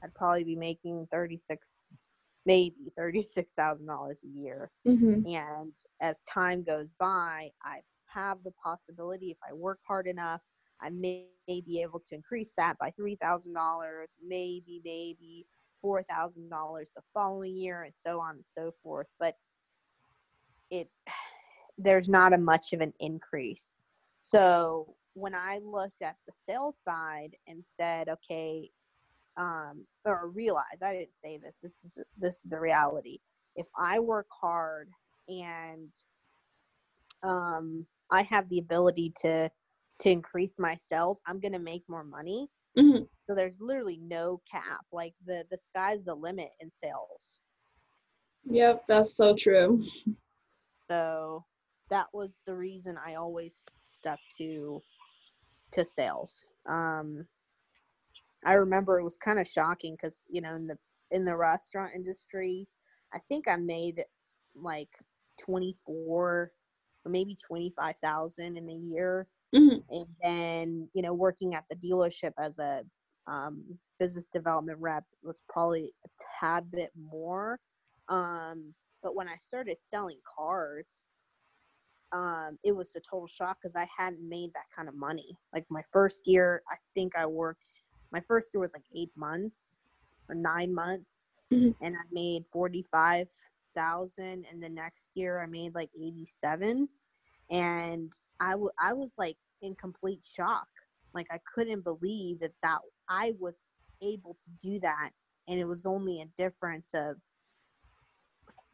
[0.03, 1.96] I'd probably be making thirty six,
[2.46, 4.70] maybe thirty six thousand dollars a year.
[4.87, 5.27] Mm-hmm.
[5.27, 10.40] And as time goes by, I have the possibility, if I work hard enough,
[10.81, 13.46] I may, may be able to increase that by $3,000,
[14.27, 15.46] maybe, maybe
[15.85, 16.05] $4,000
[16.94, 19.07] the following year, and so on and so forth.
[19.18, 19.37] But
[20.70, 20.88] it,
[21.79, 23.83] there's not a much of an increase.
[24.20, 28.71] So when I looked at the sales side and said, okay,
[29.37, 31.57] um, or realized I didn't say this.
[31.63, 33.19] This is this is the reality.
[33.57, 34.89] If I work hard
[35.29, 35.89] and
[37.23, 39.51] um, I have the ability to
[40.01, 42.49] to increase my sales, I'm gonna make more money.
[42.77, 43.09] Mhm.
[43.27, 44.85] So there's literally no cap.
[44.93, 47.39] Like the the sky's the limit in sales.
[48.45, 49.85] Yep, that's so true.
[50.91, 51.45] So
[51.91, 54.81] that was the reason I always stuck to
[55.73, 56.49] to sales.
[56.69, 57.27] Um,
[58.45, 60.79] I remember it was kind of shocking because you know in the
[61.11, 62.69] in the restaurant industry,
[63.13, 64.05] I think I made
[64.55, 64.91] like
[65.41, 66.53] twenty four
[67.05, 69.85] or maybe twenty five thousand in a year, Mhm.
[69.91, 72.85] and then you know working at the dealership as a
[73.27, 76.09] um, business development rep was probably a
[76.41, 77.61] tad bit more.
[78.09, 81.07] Um, but when I started selling cars,
[82.13, 85.37] um, it was a total shock because I hadn't made that kind of money.
[85.53, 87.83] Like my first year, I think I worked.
[88.13, 89.81] My first year was like eight months
[90.29, 91.75] or nine months, Mhm.
[91.81, 93.31] and I made forty five
[93.75, 94.47] thousand.
[94.47, 96.89] And the next year, I made like eighty seven,
[97.51, 100.69] and I w- I was like in complete shock.
[101.15, 103.67] Like I couldn't believe that that I was
[104.03, 105.11] able to do that,
[105.47, 107.17] and it was only a difference of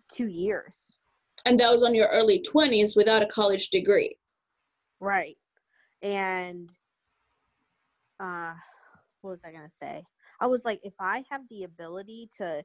[0.08, 0.96] two years.
[1.44, 4.16] And that was on your early 20s without a college degree.
[5.00, 5.36] Right.
[6.02, 6.70] And
[8.20, 8.54] uh
[9.20, 10.04] what was I gonna say?
[10.40, 12.62] I was like, if I have the ability to,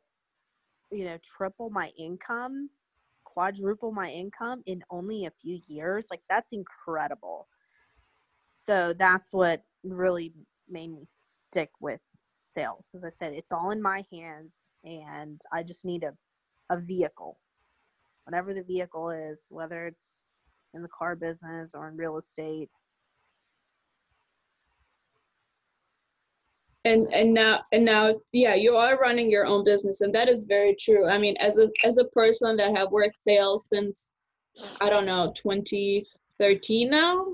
[0.91, 2.69] you know, triple my income,
[3.23, 7.47] quadruple my income in only a few years, like that's incredible.
[8.53, 10.33] So that's what really
[10.69, 12.01] made me stick with
[12.43, 16.13] sales because I said it's all in my hands and I just need a,
[16.69, 17.39] a vehicle.
[18.29, 20.29] Whatever the vehicle is, whether it's
[20.75, 22.69] in the car business or in real estate,
[26.85, 30.43] and and now and now yeah you are running your own business and that is
[30.43, 31.07] very true.
[31.07, 34.13] I mean as a as a person that have worked sales since
[34.79, 37.25] i don't know 2013 now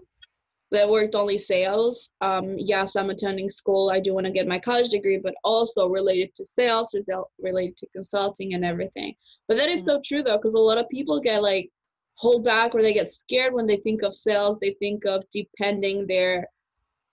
[0.71, 4.59] that worked only sales um yes i'm attending school i do want to get my
[4.59, 6.93] college degree but also related to sales
[7.39, 9.13] related to consulting and everything
[9.47, 9.85] but that is mm.
[9.85, 11.69] so true though because a lot of people get like
[12.15, 14.57] hold back or they get scared when they think of sales.
[14.61, 16.47] They think of depending their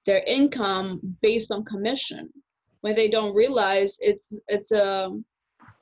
[0.07, 2.33] their income based on commission.
[2.81, 5.11] When they don't realize it's it's a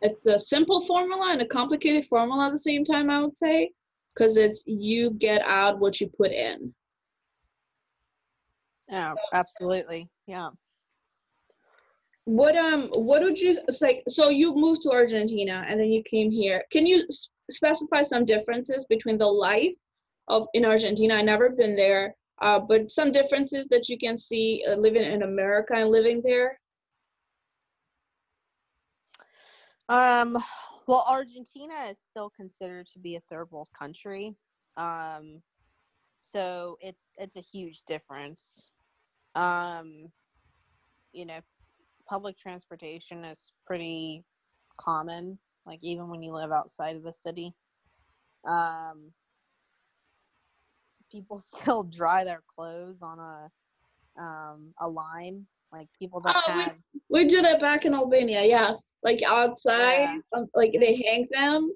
[0.03, 3.71] it's a simple formula and a complicated formula at the same time i would say
[4.15, 6.75] because it's you get out what you put in.
[8.89, 10.09] Yeah absolutely.
[10.27, 10.51] Yeah
[12.39, 16.31] what um what would you like so you moved to argentina and then you came
[16.31, 17.05] here can you
[17.51, 19.75] specify some differences between the life
[20.29, 24.65] of in argentina i never been there uh, but some differences that you can see
[24.67, 26.59] uh, living in America and living there?
[29.89, 30.39] Um,
[30.87, 34.35] well, Argentina is still considered to be a third world country.
[34.77, 35.43] Um,
[36.19, 38.71] so it's it's a huge difference.
[39.35, 40.11] Um,
[41.13, 41.41] you know,
[42.11, 44.25] public transportation is pretty
[44.77, 47.53] common, like even when you live outside of the city.
[48.47, 49.13] Um,
[51.11, 53.51] people still dry their clothes on a
[54.21, 55.47] um a line.
[55.73, 56.77] Like people don't oh, have.
[57.11, 58.43] We, we do that back in Albania.
[58.43, 60.19] Yes, like outside, yeah.
[60.35, 61.73] um, like they hang them.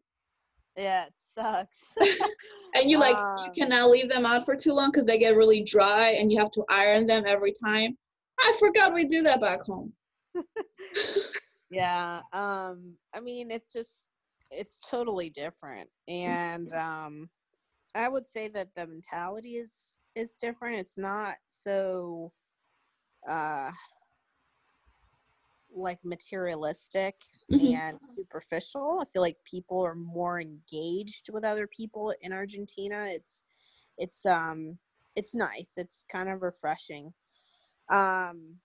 [0.77, 1.77] Yeah, it sucks.
[2.75, 5.37] and you like um, you cannot leave them out for too long because they get
[5.37, 7.97] really dry, and you have to iron them every time.
[8.41, 9.93] I forgot we do that back home.
[11.71, 12.21] yeah.
[12.33, 12.97] Um.
[13.15, 14.07] I mean, it's just
[14.51, 17.29] it's totally different, and um
[17.95, 20.79] I would say that the mentality is is different.
[20.79, 22.33] It's not so
[23.29, 23.71] uh
[25.77, 27.17] like materialistic
[27.51, 27.75] mm-hmm.
[27.75, 29.01] and superficial.
[29.03, 33.07] I feel like people are more engaged with other people in Argentina.
[33.09, 33.45] It's
[33.99, 34.79] it's um
[35.17, 35.73] it's nice.
[35.77, 37.13] It's kind of refreshing.
[37.91, 38.57] Um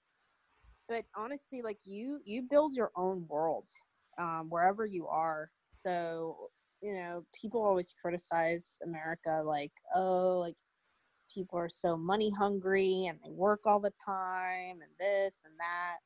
[0.90, 3.70] but honestly like you you build your own world
[4.18, 5.52] um wherever you are.
[5.72, 6.50] So
[6.82, 10.56] you know, people always criticize America like, oh, like
[11.34, 15.98] people are so money hungry and they work all the time and this and that.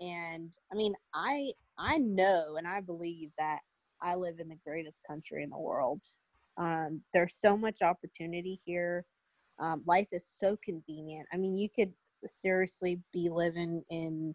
[0.00, 3.60] And I mean, I I know and I believe that
[4.00, 6.02] I live in the greatest country in the world.
[6.56, 9.04] Um, there's so much opportunity here.
[9.58, 11.26] Um, life is so convenient.
[11.32, 11.92] I mean, you could
[12.28, 14.34] seriously be living in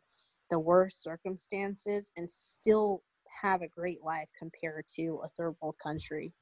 [0.50, 3.04] the worst circumstances and still
[3.42, 6.34] have a great life compared to a third world country.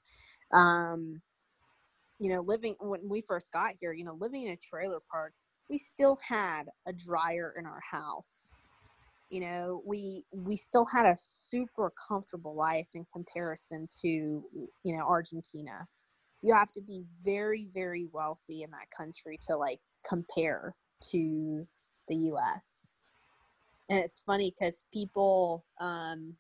[0.54, 1.22] Um,
[2.20, 5.34] you know, living when we first got here, you know, living in a trailer park,
[5.70, 8.52] we still had a dryer in our house.
[9.30, 15.06] You know, we we still had a super comfortable life in comparison to, you know,
[15.06, 15.86] Argentina.
[16.42, 20.76] You have to be very, very wealthy in that country to like compare
[21.12, 21.68] to
[22.08, 22.92] the US.
[23.90, 26.36] And it's funny because people um,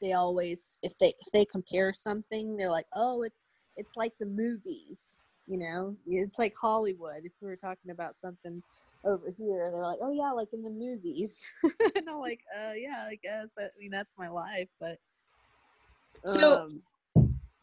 [0.00, 3.42] they always if they if they compare something they're like oh it's
[3.76, 5.96] it's like the movies you know?
[6.06, 7.24] It's like hollywood.
[7.24, 8.62] If we were talking about something
[9.04, 11.42] over here they're like oh yeah like in the movies.
[11.96, 13.48] And i'm like uh yeah i guess.
[13.58, 14.98] I mean that's my life but
[16.26, 16.82] so um,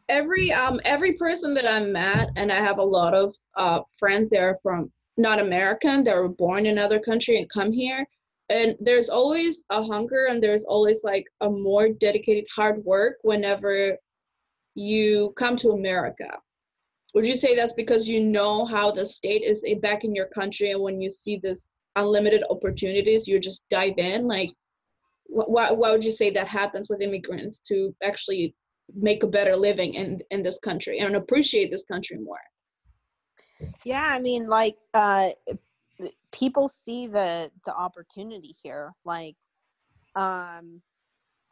[0.09, 4.29] every um every person that i met and i have a lot of uh friends
[4.29, 8.05] there from not american that were born in another country and come here.
[8.49, 13.97] And there's always a hunger and there's always like a more dedicated hard work whenever
[14.75, 16.29] you come to america.
[17.13, 20.71] Would you say that's because you know how the state is back in your country
[20.71, 24.27] and when you see this unlimited opportunities you just dive in?
[24.27, 24.51] Like
[25.27, 28.53] why, why would you say that happens with immigrants to actually
[28.93, 32.37] make a better living in in this country and appreciate this country more
[33.83, 35.29] yeah i mean like uh
[36.31, 39.35] people see the the opportunity here like
[40.15, 40.81] um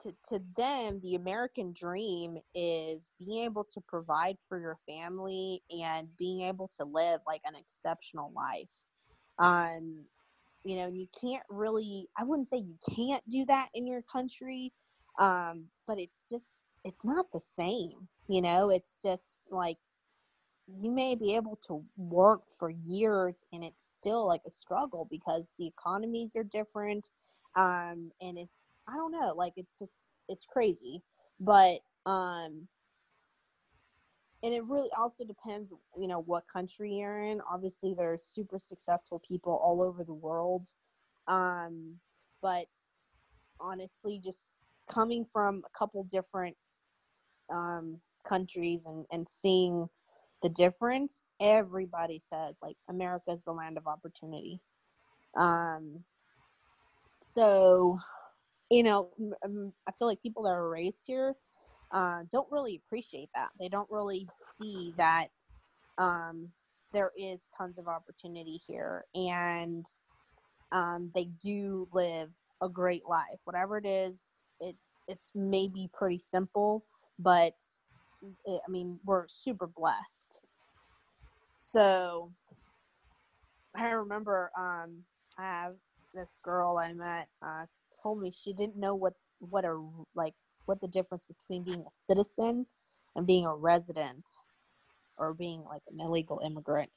[0.01, 6.07] to, to them the american dream is being able to provide for your family and
[6.17, 8.83] being able to live like an exceptional life.
[9.39, 10.05] Um
[10.63, 14.71] you know, you can't really, I wouldn't say you can't do that in your country,
[15.19, 16.55] um, but it's just,
[16.85, 19.77] it's not the same, you know, it's just like
[20.67, 25.49] you may be able to work for years and it's still like a struggle because
[25.59, 27.09] the economies are different
[27.55, 28.49] um and it
[28.87, 31.01] i don't know like it's just it's crazy.
[31.39, 32.67] But um
[34.43, 37.41] and it really also depends you know what country you're in.
[37.49, 40.67] Obviously there's super successful people all over the world
[41.27, 41.95] um
[42.41, 42.65] but
[43.59, 44.57] honestly just
[44.89, 46.55] coming from a couple different
[47.49, 49.87] um countries and and seeing
[50.43, 54.61] the difference everybody says like america is the land of opportunity.
[55.37, 56.05] Um
[57.23, 57.99] so
[58.71, 59.11] you know
[59.87, 61.35] i feel like people that are raised here
[61.91, 63.51] uh, don't really appreciate that.
[63.59, 64.27] They don't really
[64.57, 65.29] see that
[65.99, 66.49] um
[66.93, 69.85] there is tons of opportunity here and
[70.71, 72.31] um they do live
[72.61, 73.39] a great life.
[73.45, 74.75] Whatever it is it
[75.07, 76.85] it's maybe pretty simple
[77.19, 77.55] but
[78.47, 80.41] I mean, we're super blessed.
[81.57, 82.31] So
[83.75, 85.03] I remember um,
[85.37, 85.75] I have
[86.13, 87.65] this girl I met uh,
[88.01, 89.83] told me she didn't know what what a
[90.15, 90.33] like
[90.65, 92.65] what the difference between being a citizen
[93.15, 94.25] and being a resident
[95.17, 96.89] or being like an illegal immigrant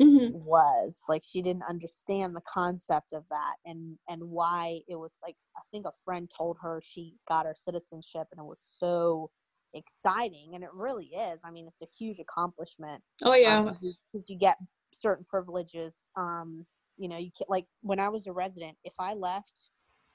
[0.00, 0.38] mm-hmm.
[0.44, 5.36] was like she didn't understand the concept of that and and why it was like
[5.56, 9.30] i think a friend told her she got her citizenship and it was so
[9.74, 11.40] exciting and it really is.
[11.44, 13.60] I mean it's a huge accomplishment oh yeah.
[13.62, 13.78] because um,
[14.12, 14.56] you, you, get
[14.90, 16.64] certain privileges um
[16.96, 19.68] you know you can like when i was a resident if i left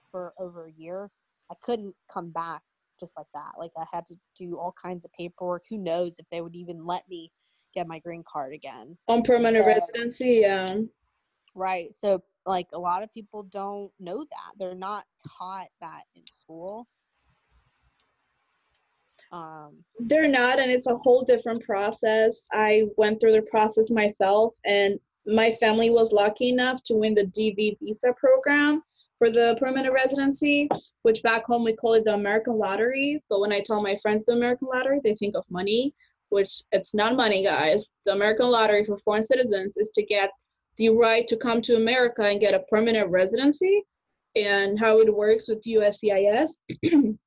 [0.09, 1.11] for over a year
[1.51, 2.63] i couldn't come back
[2.99, 3.51] just like that.
[3.57, 5.63] Like i had to do all kinds of paperwork.
[5.69, 7.31] Who knows if they would even let me
[7.73, 8.97] get my green card again.
[9.07, 10.77] On permanent so, residency yeah.
[11.55, 11.93] Right.
[11.93, 14.53] So like a lot of people don't know that.
[14.57, 15.05] They're not
[15.37, 16.87] taught that in school
[19.33, 22.47] um, They're not, and it's a whole different process.
[22.53, 27.25] I went through the process myself, and my family was lucky enough to win the
[27.25, 28.83] DV visa program
[29.17, 30.69] for the permanent residency,
[31.01, 33.23] which back home we call it the American lottery.
[33.27, 35.95] But when I tell my friends the American lottery, they think of money,
[36.29, 37.89] which it's not money, guys.
[38.05, 40.29] The American lottery for foreign citizens is to get
[40.77, 43.81] the right to come to America and get a permanent residency.
[44.35, 46.49] And how it works with USCIS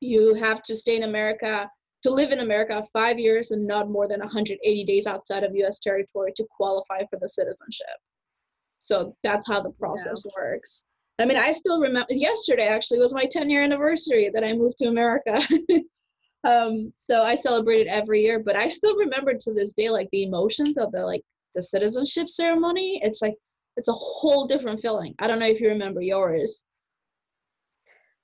[0.00, 1.68] you have to stay in America
[2.02, 5.80] to live in America five years and not more than 180 days outside of US
[5.80, 7.96] territory to qualify for the citizenship.
[8.80, 10.32] So that's how the process yeah.
[10.36, 10.82] works.
[11.18, 14.78] I mean, I still remember yesterday actually was my 10 year anniversary that I moved
[14.78, 15.40] to America.
[16.44, 20.24] um, so I celebrated every year, but I still remember to this day like the
[20.24, 21.22] emotions of the like
[21.54, 23.00] the citizenship ceremony.
[23.02, 23.34] It's like
[23.76, 25.14] it's a whole different feeling.
[25.18, 26.62] I don't know if you remember yours.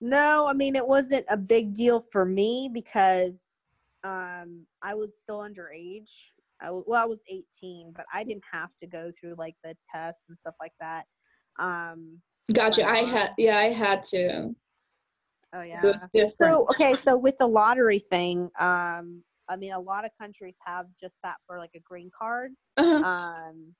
[0.03, 3.40] No, I mean it wasn't a big deal for me because
[4.03, 6.11] um I was still underage.
[6.61, 9.76] I w- well, I was 18, but I didn't have to go through like the
[9.86, 11.05] tests and stuff like that.
[11.61, 12.20] Um
[12.53, 12.84] Gotcha.
[12.84, 14.55] I had yeah, I had to.
[15.55, 15.98] Oh yeah.
[16.34, 20.86] So okay, so with the lottery thing, um I mean a lot of countries have
[21.00, 22.55] just that for like a green card.
[22.76, 23.05] Uh-huh.
[23.05, 23.72] Um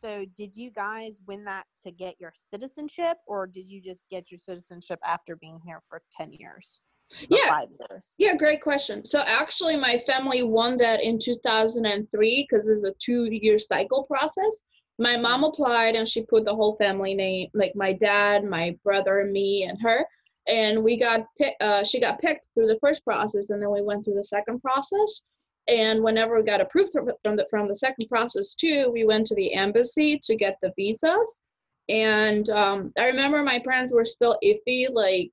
[0.00, 4.30] so did you guys win that to get your citizenship or did you just get
[4.30, 6.82] your citizenship after being here for 10 years?
[7.30, 7.62] Yeah.
[8.18, 9.04] yeah great question.
[9.04, 14.62] So actually my family won that in 2003 because it's a two year cycle process.
[14.98, 19.24] My mom applied and she put the whole family name like my dad my brother
[19.24, 20.04] me and her.
[20.48, 23.82] And we got picked uh, she got picked through the first process and then we
[23.82, 25.22] went through the second process
[25.68, 29.34] and whenever we got approved from the from the second process too, we went to
[29.34, 31.40] the embassy to get the visas.
[31.88, 35.30] And um, I remember my parents were still iffy, like,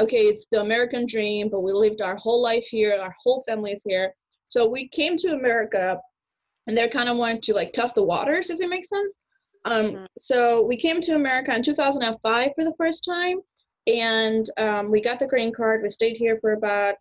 [0.00, 3.72] okay, it's the American dream, but we lived our whole life here, our whole family
[3.72, 4.14] is here.
[4.48, 5.98] So we came to America,
[6.66, 9.12] and they're kind of wanted to like test the waters, if it makes sense.
[9.64, 10.04] Um, mm-hmm.
[10.18, 13.40] So we came to America in 2005 for the first time,
[13.98, 15.82] and um, we got the green card.
[15.82, 16.96] We stayed here for about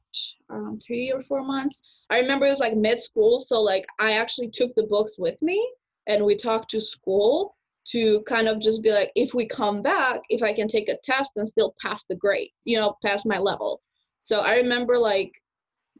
[0.50, 1.82] um, three or four months.
[2.10, 5.40] I remember it was like mid school, so like I actually took the books with
[5.42, 5.68] me
[6.08, 7.56] and we talked to school
[7.92, 10.98] to kind of just be like, if we come back, if I can take a
[11.04, 13.82] test and still pass the grade, you know, pass my level.
[14.22, 15.32] So I remember like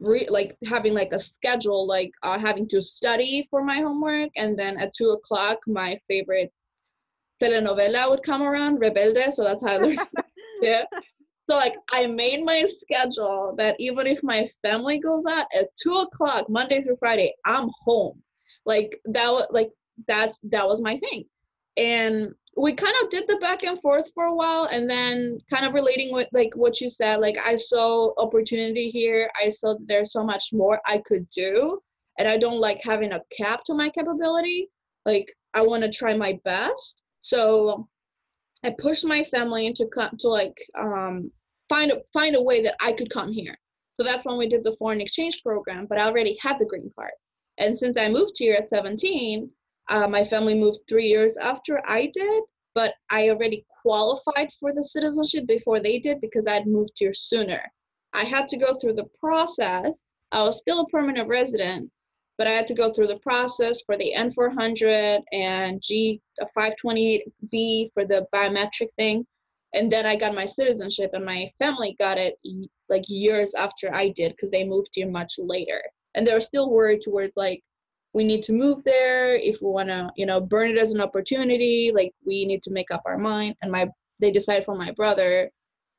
[0.00, 4.58] re- like having like a schedule, like uh, having to study for my homework, and
[4.58, 6.52] then at two o'clock, my favorite
[7.42, 9.32] telenovela would come around, Rebelde.
[9.32, 10.00] So that's how I learned.
[10.60, 10.84] yeah.
[11.48, 15.94] So like I made my schedule that even if my family goes out at two
[15.94, 18.22] o'clock Monday through Friday, I'm home.
[18.64, 19.70] Like that like
[20.06, 21.24] that's that was my thing.
[21.76, 25.64] And we kind of did the back and forth for a while and then kind
[25.64, 30.12] of relating with like what you said like i saw opportunity here i saw there's
[30.12, 31.78] so much more i could do
[32.18, 34.68] and i don't like having a cap to my capability
[35.06, 37.88] like i want to try my best so
[38.64, 41.30] i pushed my family to come to like um
[41.68, 43.56] find a find a way that i could come here
[43.94, 46.90] so that's when we did the foreign exchange program but i already had the green
[46.94, 47.12] card
[47.58, 49.50] and since i moved here at 17
[49.90, 52.44] uh, my family moved three years after I did,
[52.74, 57.60] but I already qualified for the citizenship before they did because I'd moved here sooner.
[58.14, 60.02] I had to go through the process.
[60.30, 61.90] I was still a permanent resident,
[62.40, 66.22] but I had to go through the process for the N400 and G
[66.56, 69.26] 528B for the biometric thing.
[69.74, 72.38] And then I got my citizenship, and my family got it
[72.88, 75.82] like years after I did because they moved here much later.
[76.14, 77.60] And they were still worried towards like
[78.14, 81.02] we need to move there if we want to you know burn it as an
[81.02, 83.86] opportunity like we need to make up our mind and my
[84.18, 85.48] they decided for my brother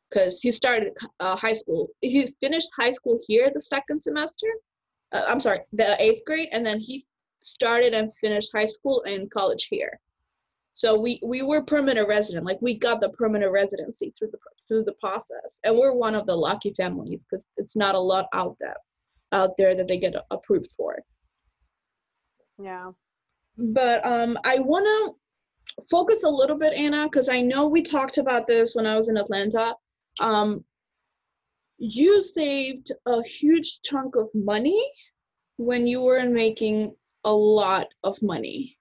[0.10, 4.48] because he started uh, high school he finished high school here the second semester
[5.14, 7.06] uh, i'm sorry the eighth grade and then he
[7.44, 10.00] started and finished high school and college here
[10.74, 14.38] so we we were permanent resident like we got the permanent residency through the
[14.68, 18.26] through the process and we're one of the lucky families because it's not a lot
[18.34, 18.76] out there
[19.34, 20.98] out there that they get approved for
[22.62, 22.92] yeah.
[23.58, 28.18] But um, I want to focus a little bit, Anna, because I know we talked
[28.18, 29.76] about this when I was in Atlanta.
[30.20, 30.64] Um,
[31.82, 34.80] you saved a huge chunk of money
[35.58, 38.78] when you were making a lot of money.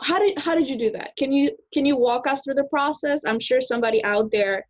[0.00, 1.16] How did how did you do that?
[1.16, 3.22] Can you can you walk us through the process?
[3.26, 4.64] I'm sure somebody out there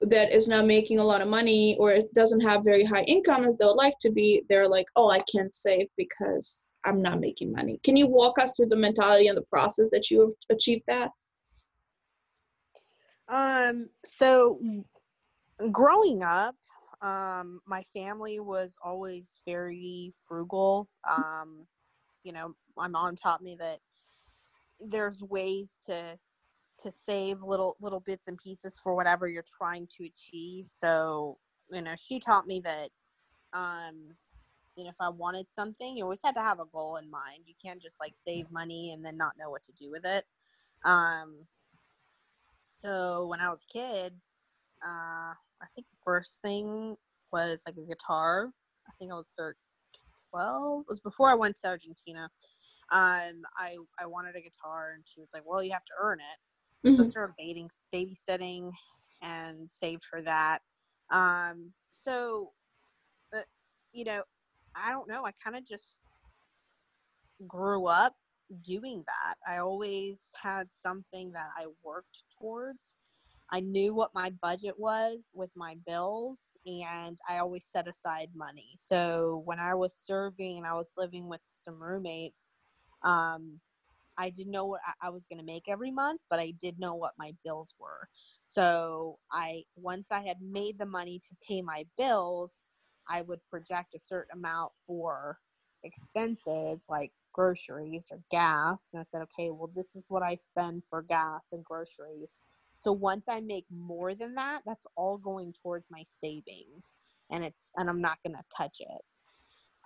[0.00, 3.56] that is not making a lot of money or doesn't have very high income as
[3.56, 7.50] they would like to be, they're like, oh, I can't save because I'm not making
[7.50, 7.80] money.
[7.82, 11.10] Can you walk us through the mentality and the process that you have achieved that?
[13.28, 14.60] Um, so
[15.72, 16.54] growing up,
[17.06, 20.88] um, my family was always very frugal.
[21.08, 21.66] Um,
[22.24, 23.78] you know, my mom taught me that
[24.80, 26.18] there's ways to
[26.78, 30.68] to save little little bits and pieces for whatever you're trying to achieve.
[30.68, 31.38] So,
[31.70, 32.90] you know, she taught me that
[33.52, 34.16] um
[34.76, 37.44] you know, if I wanted something, you always had to have a goal in mind.
[37.46, 40.26] You can't just like save money and then not know what to do with it.
[40.84, 41.46] Um,
[42.70, 44.14] so when I was a kid,
[44.86, 46.96] uh, I think the first thing
[47.32, 48.50] was like a guitar.
[48.88, 49.54] I think I was 13,
[50.30, 50.80] 12.
[50.80, 52.30] It was before I went to Argentina.
[52.92, 56.18] Um, I I wanted a guitar, and she was like, "Well, you have to earn
[56.20, 56.96] it." Mm-hmm.
[56.96, 58.70] So I started babying, babysitting,
[59.22, 60.60] and saved for that.
[61.10, 62.52] Um, so,
[63.34, 63.40] uh,
[63.92, 64.22] you know,
[64.76, 65.26] I don't know.
[65.26, 66.02] I kind of just
[67.46, 68.14] grew up
[68.62, 69.34] doing that.
[69.52, 72.94] I always had something that I worked towards.
[73.50, 78.70] I knew what my budget was with my bills, and I always set aside money.
[78.76, 82.58] So when I was serving and I was living with some roommates,
[83.02, 83.60] um,
[84.18, 86.94] I didn't know what I was going to make every month, but I did know
[86.94, 88.08] what my bills were.
[88.46, 92.68] So I once I had made the money to pay my bills,
[93.08, 95.38] I would project a certain amount for
[95.84, 98.90] expenses like groceries or gas.
[98.92, 102.40] And I said, okay, well, this is what I spend for gas and groceries.
[102.86, 106.96] So once I make more than that, that's all going towards my savings.
[107.32, 109.02] And it's and I'm not gonna touch it.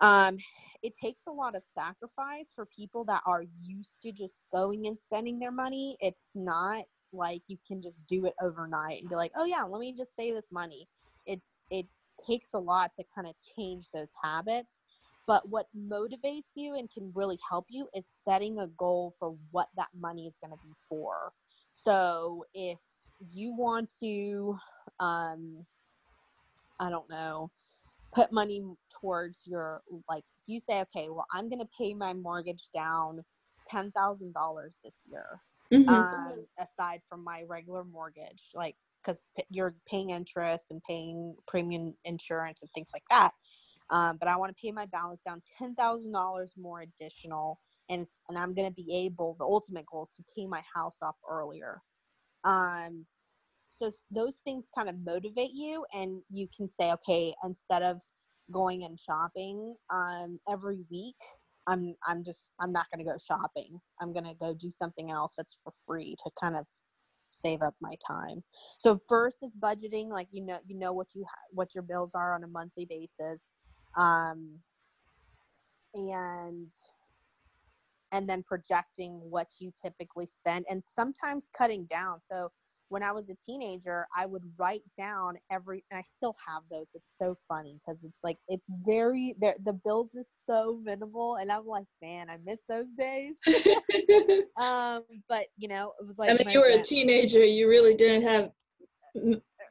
[0.01, 0.37] Um,
[0.83, 4.95] it takes a lot of sacrifice for people that are used to just going and
[4.95, 5.97] spending their money.
[5.99, 9.79] It's not like you can just do it overnight and be like, oh yeah, let
[9.79, 10.87] me just save this money.
[11.25, 11.87] It's it
[12.23, 14.81] takes a lot to kind of change those habits.
[15.25, 19.69] But what motivates you and can really help you is setting a goal for what
[19.75, 21.33] that money is going to be for.
[21.73, 22.77] So if
[23.29, 24.57] you want to,
[24.99, 25.65] um,
[26.79, 27.51] I don't know,
[28.13, 28.63] put money
[29.01, 33.19] towards your, like, if you say, okay, well, I'm going to pay my mortgage down
[33.71, 33.93] $10,000
[34.83, 35.41] this year.
[35.73, 35.93] Mm-hmm.
[35.93, 41.95] Um, aside from my regular mortgage, like because p- you're paying interest and paying premium
[42.05, 43.31] insurance and things like that.
[43.89, 47.59] Um, but I want to pay my balance down ten thousand dollars more additional,
[47.89, 49.35] and it's and I'm going to be able.
[49.39, 51.81] The ultimate goal is to pay my house off earlier.
[52.43, 53.05] Um,
[53.69, 58.01] so those things kind of motivate you, and you can say, okay, instead of
[58.51, 61.15] going and shopping um, every week,
[61.67, 63.81] I'm I'm just I'm not going to go shopping.
[64.01, 66.67] I'm going to go do something else that's for free to kind of
[67.31, 68.43] save up my time.
[68.79, 72.13] So first is budgeting, like you know you know what you ha- what your bills
[72.15, 73.51] are on a monthly basis,
[73.97, 74.59] um,
[75.95, 76.71] and
[78.11, 82.19] and then projecting what you typically spend and sometimes cutting down.
[82.21, 82.49] So
[82.89, 86.87] when I was a teenager, I would write down every, and I still have those.
[86.93, 91.37] It's so funny because it's like, it's very, the bills are so minimal.
[91.37, 93.35] And I'm like, man, I miss those days.
[94.59, 97.95] um, but you know, it was like, I mean, you were a teenager, you really
[97.95, 98.51] didn't have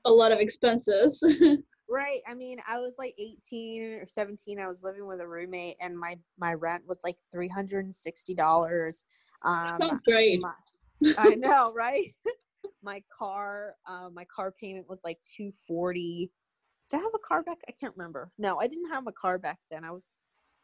[0.07, 1.23] a lot of expenses.
[1.91, 2.21] right.
[2.27, 4.61] I mean, I was like 18 or 17.
[4.61, 9.05] I was living with a roommate and my, my rent was like $360.
[9.45, 10.41] Um, Sounds great.
[10.41, 10.53] My,
[11.19, 12.13] I know, right?
[12.83, 16.31] my car um, my car payment was like 240
[16.91, 19.39] did i have a car back i can't remember no i didn't have a car
[19.39, 20.21] back then i was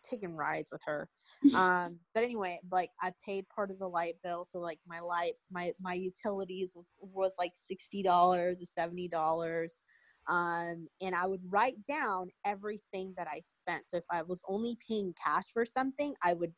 [0.08, 1.08] taking rides with her
[1.54, 5.34] um but anyway like i paid part of the light bill so like my light
[5.50, 9.80] my my utilities was was like $60 or $70
[10.28, 14.76] um and i would write down everything that i spent so if i was only
[14.86, 16.52] paying cash for something i would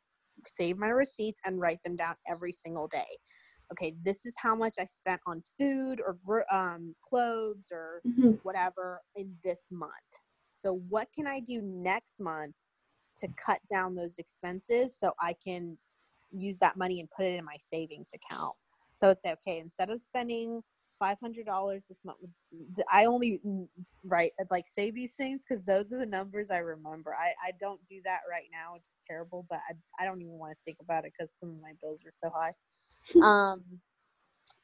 [0.47, 3.07] save my receipts and write them down every single day
[3.73, 8.33] okay, this is how much I spent on food or um, clothes or mm-hmm.
[8.43, 9.93] whatever in this month.
[10.53, 12.55] So, what can I do next month
[13.19, 15.77] to cut down those expenses so I can
[16.31, 18.55] use that money and put it in my savings account?
[18.97, 20.63] So, I'd say, okay, instead of spending
[21.03, 22.19] $500 this month,
[22.93, 23.67] I only mm,
[24.05, 27.15] write uh, like say these things because those are the numbers I remember.
[27.15, 30.35] I, I don't do that right now, which is terrible, but I, I don't even
[30.35, 32.53] want to think about it because some of my bills are so high.
[33.23, 33.63] Um,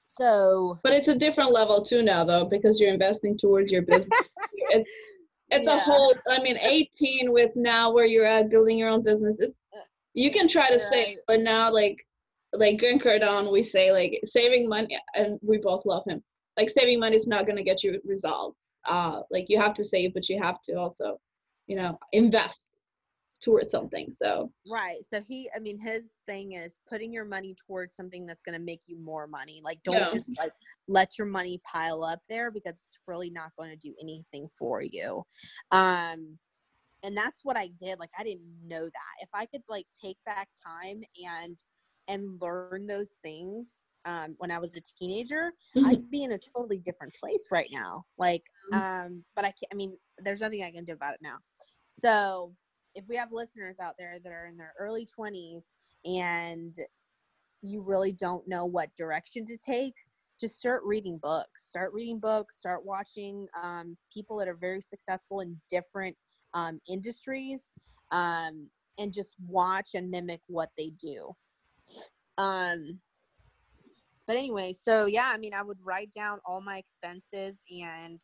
[0.04, 4.20] so, but it's a different level too now, though, because you're investing towards your business.
[4.52, 4.90] it's
[5.50, 5.76] it's yeah.
[5.76, 6.14] a whole.
[6.28, 9.36] I mean, 18 with now where you're at building your own business.
[9.38, 9.80] It's, uh,
[10.12, 12.06] you can try to save, but now like
[12.56, 16.22] like Grant Cardone, we say like saving money, and we both love him.
[16.56, 18.70] Like saving money is not going to get you results.
[18.88, 21.18] Uh, like you have to save, but you have to also,
[21.66, 22.68] you know, invest
[23.42, 24.12] towards something.
[24.14, 25.00] So right.
[25.12, 28.64] So he, I mean, his thing is putting your money towards something that's going to
[28.64, 29.60] make you more money.
[29.64, 30.52] Like don't just like
[30.88, 34.80] let your money pile up there because it's really not going to do anything for
[34.80, 35.24] you.
[35.72, 36.38] Um,
[37.02, 37.98] and that's what I did.
[37.98, 39.14] Like I didn't know that.
[39.20, 41.58] If I could like take back time and
[42.08, 45.86] and learn those things um, when I was a teenager, mm-hmm.
[45.86, 48.04] I'd be in a totally different place right now.
[48.18, 48.42] Like,
[48.72, 49.06] mm-hmm.
[49.06, 49.72] um, but I can't.
[49.72, 51.38] I mean, there's nothing I can do about it now.
[51.92, 52.54] So
[52.94, 55.72] if we have listeners out there that are in their early 20s
[56.04, 56.74] and
[57.62, 59.94] you really don't know what direction to take
[60.40, 65.40] just start reading books start reading books start watching um, people that are very successful
[65.40, 66.16] in different
[66.54, 67.72] um, industries
[68.12, 71.32] um, and just watch and mimic what they do
[72.38, 72.98] um,
[74.26, 78.20] but anyway so yeah i mean i would write down all my expenses and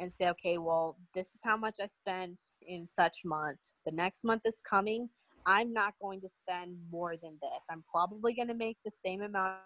[0.00, 3.58] and say, okay, well, this is how much I spent in such month.
[3.84, 5.10] The next month is coming.
[5.46, 7.64] I'm not going to spend more than this.
[7.70, 9.58] I'm probably going to make the same amount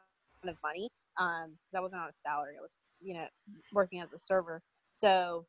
[0.44, 2.54] of money because um, I wasn't on a salary.
[2.58, 3.26] I was, you know,
[3.72, 4.60] working as a server.
[4.92, 5.46] So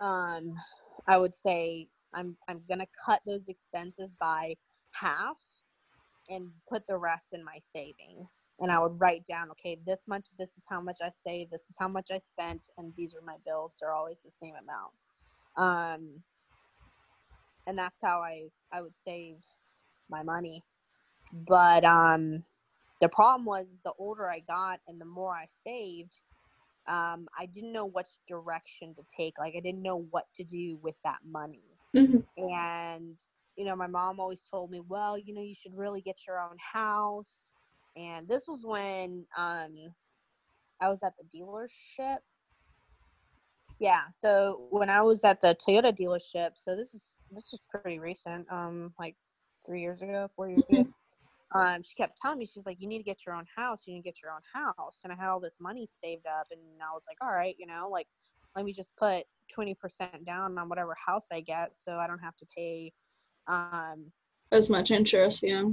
[0.00, 0.54] um,
[1.06, 4.54] I would say I'm I'm going to cut those expenses by
[4.92, 5.36] half
[6.28, 8.50] and put the rest in my savings.
[8.60, 11.68] And I would write down, okay, this much, this is how much I saved, this
[11.70, 13.74] is how much I spent, and these are my bills.
[13.80, 14.92] They're always the same amount.
[15.56, 16.22] Um,
[17.66, 19.36] and that's how I I would save
[20.08, 20.62] my money.
[21.32, 22.44] But um,
[23.00, 26.20] the problem was the older I got and the more I saved,
[26.86, 29.38] um, I didn't know which direction to take.
[29.38, 31.64] Like I didn't know what to do with that money.
[31.94, 32.18] Mm-hmm.
[32.38, 33.16] And
[33.56, 36.40] you know, my mom always told me, well, you know, you should really get your
[36.40, 37.50] own house.
[37.96, 39.74] And this was when um,
[40.80, 42.18] I was at the dealership.
[43.78, 47.98] Yeah, so when I was at the Toyota dealership, so this is this was pretty
[47.98, 49.16] recent, um, like
[49.66, 50.86] three years ago, four years ago.
[51.54, 53.84] Um, she kept telling me, she's like, you need to get your own house.
[53.86, 55.00] You need to get your own house.
[55.04, 57.66] And I had all this money saved up, and I was like, all right, you
[57.66, 58.08] know, like
[58.54, 62.18] let me just put twenty percent down on whatever house I get, so I don't
[62.18, 62.92] have to pay
[63.48, 64.10] um,
[64.52, 65.64] as much interest, yeah.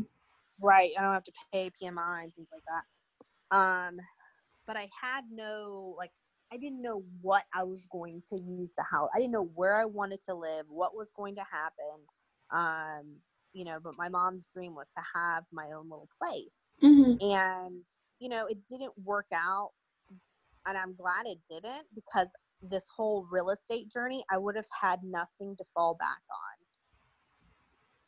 [0.61, 0.91] Right.
[0.97, 3.55] I don't have to pay PMI and things like that.
[3.55, 3.99] Um,
[4.65, 6.11] but I had no like
[6.51, 9.09] I didn't know what I was going to use the house.
[9.15, 11.99] I didn't know where I wanted to live, what was going to happen.
[12.51, 13.15] Um,
[13.53, 16.73] you know, but my mom's dream was to have my own little place.
[16.83, 17.23] Mm-hmm.
[17.25, 17.81] And,
[18.19, 19.71] you know, it didn't work out.
[20.67, 22.27] And I'm glad it didn't because
[22.61, 26.52] this whole real estate journey, I would have had nothing to fall back on.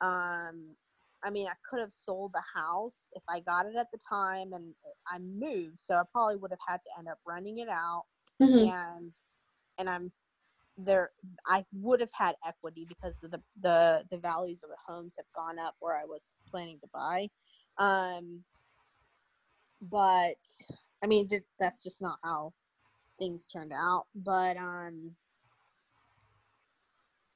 [0.02, 0.76] Um,
[1.24, 4.54] I mean, I could have sold the house if I got it at the time
[4.54, 4.74] and
[5.08, 8.04] I moved, so I probably would have had to end up renting it out.
[8.42, 8.70] Mm-hmm.
[8.70, 9.12] And
[9.78, 10.12] and I'm
[10.78, 11.12] there.
[11.48, 15.58] I would have had equity because the the the values of the homes have gone
[15.58, 17.28] up where I was planning to buy.
[17.78, 18.44] Um,
[19.82, 20.36] but
[21.04, 22.54] I mean, just, that's just not how
[23.20, 24.06] things turned out.
[24.16, 25.16] But um,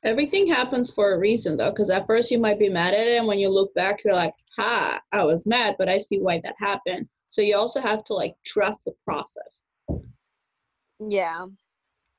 [0.03, 3.17] Everything happens for a reason though, because at first you might be mad at it,
[3.17, 6.39] and when you look back, you're like, "Ha, I was mad, but I see why
[6.41, 9.63] that happened." So you also have to like trust the process.
[10.99, 11.45] yeah,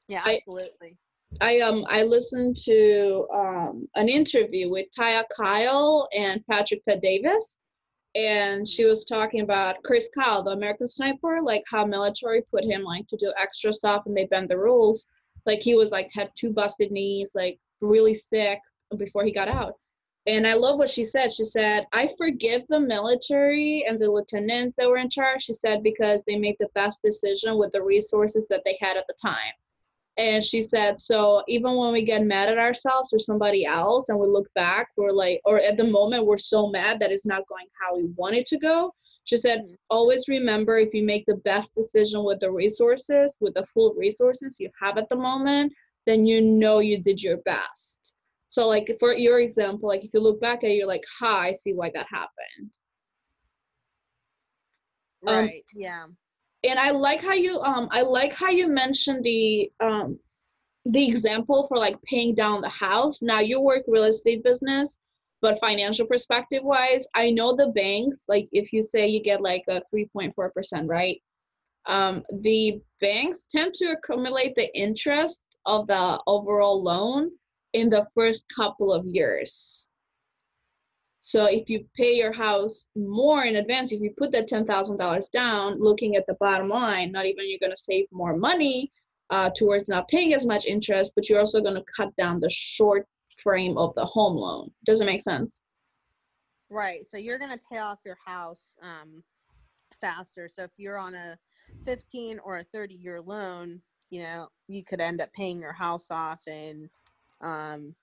[0.08, 0.98] yeah, I- absolutely.
[1.40, 7.40] I um I listened to um an interview with Taya Kyle and Patrick Bet-David,
[8.14, 12.82] and she was talking about Chris Kyle, the American sniper, like how military put him
[12.82, 15.06] like to do extra stuff and they bend the rules.
[15.46, 18.60] Like he was like had two busted knees, like really sick
[18.96, 19.74] before he got out.
[20.26, 21.32] And I love what she said.
[21.32, 25.44] She said, I forgive the military and the lieutenants that were in charge.
[25.44, 29.06] She said, because they made the best decision with the resources that they had at
[29.08, 29.52] the time.
[30.18, 34.18] And she said, so even when we get mad at ourselves or somebody else and
[34.18, 37.48] we look back, we're like, or at the moment, we're so mad that it's not
[37.48, 38.92] going how we want it to go.
[39.24, 39.76] She said, Mhm.
[39.88, 44.56] always remember if you make the best decision with the resources, with the full resources
[44.58, 45.72] you have at the moment,
[46.06, 48.12] then you know you did your best.
[48.48, 51.38] So, like for your example, like if you look back at it, you're like, ha,
[51.40, 52.70] I see why that happened.
[55.26, 55.64] Um, Right.
[55.74, 56.06] yeah.
[56.64, 60.18] and I like how you um I like how you mentioned the um
[60.86, 63.22] the example for like paying down the house.
[63.22, 64.98] Now you work real estate business,
[65.42, 69.64] but financial perspective wise, I know the banks like if you say you get like
[69.68, 71.20] a 3.4%, right?
[71.86, 77.30] Um the banks tend to accumulate the interest of the overall loan
[77.72, 79.86] in the first couple of years.
[81.22, 84.96] So if you pay your house more in advance, if you put that ten thousand
[84.96, 88.90] dollars down, looking at the bottom line, not even you're gonna save more money
[89.28, 93.06] uh, towards not paying as much interest, but you're also gonna cut down the short
[93.42, 94.70] frame of the home loan.
[94.86, 95.60] Does it make sense?
[96.70, 97.04] Right.
[97.04, 99.22] So you're going to pay off your house um,
[100.00, 100.48] faster.
[100.48, 101.36] So if you're on a
[101.84, 103.80] 15 or a 30 year loan,
[104.10, 106.90] you know, you could end up paying your house off in,
[107.40, 107.94] um,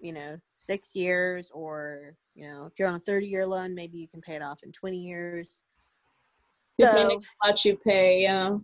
[0.00, 3.98] you know, six years, or, you know, if you're on a 30 year loan, maybe
[3.98, 5.62] you can pay it off in 20 years.
[6.78, 8.56] Depending So, how much you pay, yeah.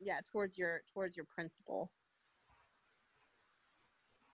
[0.00, 1.90] yeah, towards your towards your principal.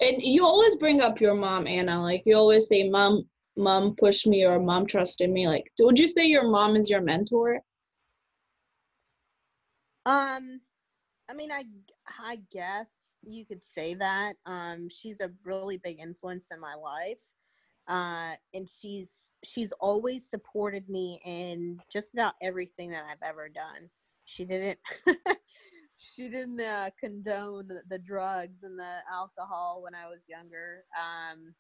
[0.01, 2.01] And you always bring up your mom, Anna.
[2.03, 6.09] Like you always say, "Mom, mom pushed me," or "Mom trusted me." Like, would you
[6.09, 7.61] say your mom is your mentor?
[10.05, 10.61] Um,
[11.29, 11.64] I mean, I
[12.20, 14.35] I guess you could say that.
[14.47, 17.22] Um, she's a really big influence in my life,
[17.89, 23.91] uh, and she's she's always supported me in just about everything that I've ever done.
[24.24, 24.79] She didn't
[25.97, 30.85] she didn't uh, condone the, the drugs and the alcohol when I was younger.
[30.97, 31.55] Um,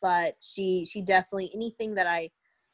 [0.00, 2.30] but she she definitely anything that I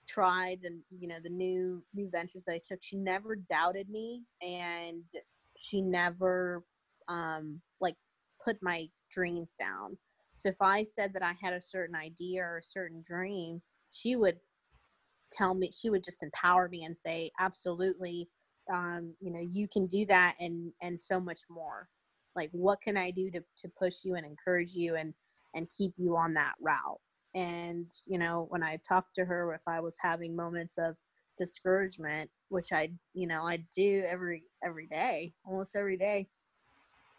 [0.07, 4.25] tried and you know the new new ventures that I took, she never doubted me
[4.43, 5.05] and
[5.59, 6.65] she never
[7.09, 7.97] um like
[8.45, 9.97] put my dreams down.
[10.35, 14.17] So if I said that I had a certain idea or a certain dream, she
[14.17, 14.39] would
[15.33, 18.29] tell me she would just empower me and say absolutely
[18.73, 21.89] um you know you can do that and and so much more
[22.35, 25.15] like what can i do to to push you and encourage you and
[25.55, 27.01] and keep you on that route
[27.35, 30.97] and you know when i talked to her if i was having moments of
[31.39, 36.27] discouragement which i you know i do every every day almost every day.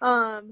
[0.01, 0.49] Um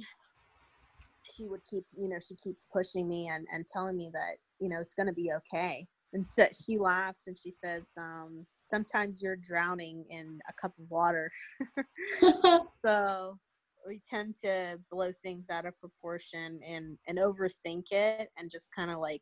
[1.23, 4.69] she would keep you know she keeps pushing me and and telling me that you
[4.69, 5.87] know it's going to be okay.
[6.13, 10.89] And so she laughs and she says um sometimes you're drowning in a cup of
[10.89, 11.31] water.
[12.85, 13.39] So
[13.87, 18.91] we tend to blow things out of proportion and and overthink it and just kind
[18.91, 19.21] of like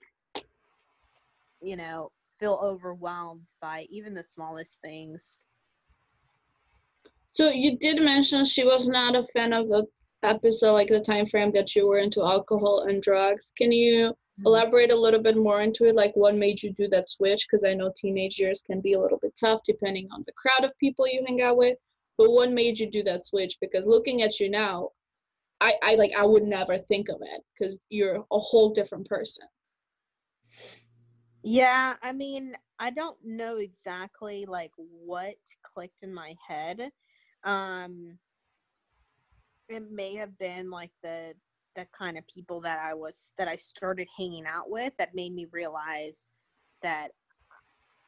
[1.62, 5.42] you know feel overwhelmed by even the smallest things
[7.34, 9.88] So you did mention she was not a fan of the
[10.24, 13.52] episode, like the time frame that you were into alcohol and drugs.
[13.58, 14.46] Can you mm-hmm.
[14.46, 15.96] elaborate a little bit more into it?
[15.96, 17.46] Like what made you do that switch?
[17.48, 20.64] Because I know teenage years can be a little bit tough depending on the crowd
[20.64, 21.78] of people you hang out with.
[22.18, 23.58] But what made you do that switch?
[23.60, 24.90] Because looking at you now,
[25.62, 29.46] I, I like I would never think of it because you're a whole different person.
[31.44, 35.36] Yeah, I mean, I don't know exactly like what
[35.74, 36.92] clicked in my head.
[37.44, 38.18] Um
[39.70, 41.34] it may have been like the
[41.76, 45.34] the kind of people that I was that I started hanging out with that made
[45.34, 46.30] me realize
[46.84, 47.10] that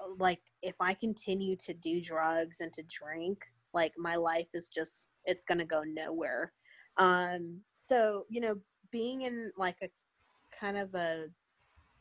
[0.01, 3.39] uh, like if I continue to do drugs and to drink,
[3.73, 6.53] like my life is just it's going to go nowhere.
[6.97, 8.57] Um so, you know,
[8.91, 9.89] being in like a
[10.59, 11.27] kind of a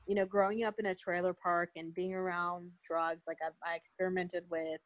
[0.07, 3.77] you know, growing up in a trailer park and being around drugs, like I've, I
[3.77, 4.81] experimented with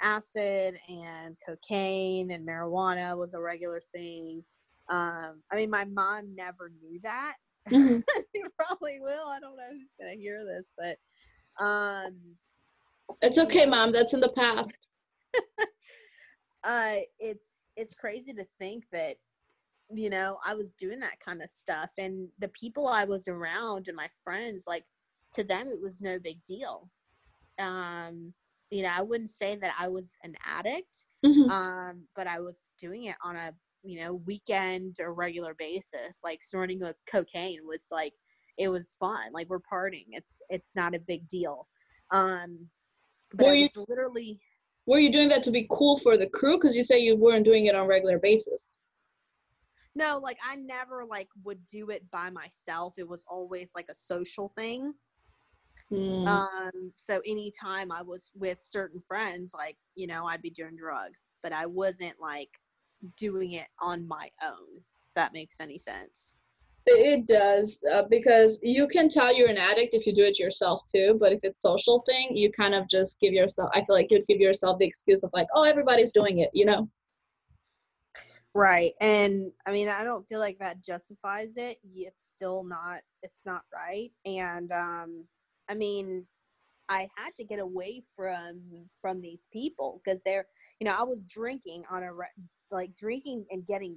[0.00, 4.44] acid and cocaine and marijuana was a regular thing.
[4.88, 7.34] Um, I mean, my mom never knew that.
[7.70, 8.02] Mhm.
[8.32, 9.28] she probably will.
[9.28, 10.98] I don't know who's gonna hear this, but
[11.64, 12.36] um,
[13.20, 13.92] It's okay, mom.
[13.92, 14.76] That's in the past.
[16.64, 19.16] uh, it's it's crazy to think that
[19.94, 23.88] you know I was doing that kind of stuff, and the people I was around
[23.88, 24.84] and my friends, like
[25.34, 26.88] to them, it was no big deal.
[27.58, 28.32] Um,
[28.70, 31.50] you know, I wouldn't say that I was an addict, Mhm.
[31.50, 36.20] um, but I was doing it on a you know weekend or regular basis.
[36.24, 38.14] Like snorting a cocaine was like
[38.58, 39.32] it was fun.
[39.32, 40.06] Like we're partying.
[40.10, 41.68] It's it's not a big deal.
[42.10, 42.68] Um,
[43.34, 44.40] but Were you- literally
[44.84, 46.58] Were you doing that to be cool for the crew?
[46.58, 48.66] Because you say you weren't doing it on a regular basis.
[49.94, 52.94] No, like I never like would do it by myself.
[52.96, 54.94] It was always like a social thing.
[55.92, 56.26] Mm.
[56.26, 61.26] Um, so anytime I was with certain friends, like, you know, I'd be doing drugs,
[61.42, 62.48] but I wasn't like
[63.18, 64.78] doing it on my own.
[64.78, 66.34] If that makes any sense.
[66.86, 70.82] It does uh, because you can tell you're an addict if you do it yourself
[70.92, 71.16] too.
[71.20, 73.70] But if it's social thing, you kind of just give yourself.
[73.74, 76.64] I feel like you'd give yourself the excuse of like, oh, everybody's doing it, you
[76.64, 76.88] know.
[78.54, 78.92] Right.
[79.00, 81.78] And I mean, I don't feel like that justifies it.
[81.94, 84.10] It's still not, it's not right.
[84.26, 85.24] And, um,
[85.70, 86.26] I mean,
[86.88, 88.60] I had to get away from,
[89.00, 90.46] from these people because they're,
[90.80, 92.10] you know, I was drinking on a,
[92.70, 93.96] like drinking and getting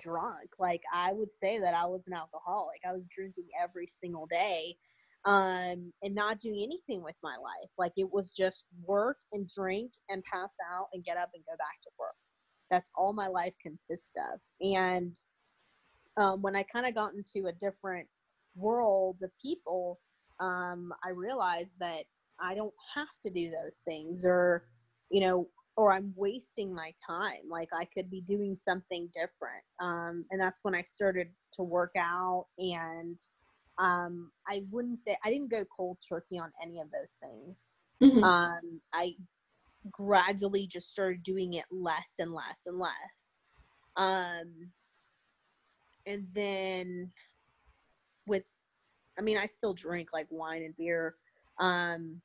[0.00, 0.50] drunk.
[0.58, 2.80] Like I would say that I was an alcoholic.
[2.88, 4.76] I was drinking every single day.
[5.26, 7.70] Um, and not doing anything with my life.
[7.78, 11.52] Like it was just work and drink and pass out and get up and go
[11.58, 12.14] back to work
[12.74, 14.40] that's all my life consists of.
[14.60, 15.16] And
[16.16, 18.06] um, when i kind of got into a different
[18.56, 20.00] world of people
[20.40, 22.04] um, i realized that
[22.40, 24.64] i don't have to do those things or
[25.10, 27.48] you know or i'm wasting my time.
[27.48, 29.64] Like i could be doing something different.
[29.80, 33.18] Um, and that's when i started to work out and
[33.78, 37.72] um, i wouldn't say i didn't go cold turkey on any of those things.
[38.02, 38.22] Mhm.
[38.22, 39.16] um, I
[39.90, 43.40] gradually just started doing it less and less and less.
[43.96, 44.70] Um,
[46.06, 47.10] and then
[48.26, 48.44] with,
[49.18, 51.16] I mean, I still drink like wine and beer.
[51.58, 52.20] Um,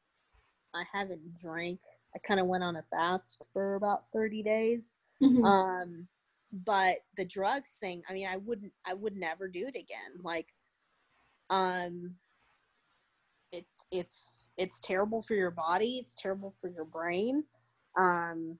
[0.73, 1.79] I haven't drank.
[2.15, 4.97] I kind of went on a fast for about 30 days.
[5.21, 5.45] Mhm.
[5.45, 6.07] Um,
[6.51, 10.21] but the drugs thing, I mean, I wouldn't, I would never do it again.
[10.23, 10.47] Like,
[11.49, 12.15] um,
[13.51, 15.97] it, it's, it's terrible for your body.
[15.97, 17.43] It's terrible for your brain.
[17.97, 18.57] Um,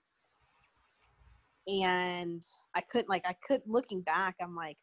[1.67, 2.43] and
[2.75, 4.77] I couldn't, like, I could, looking back, I'm like,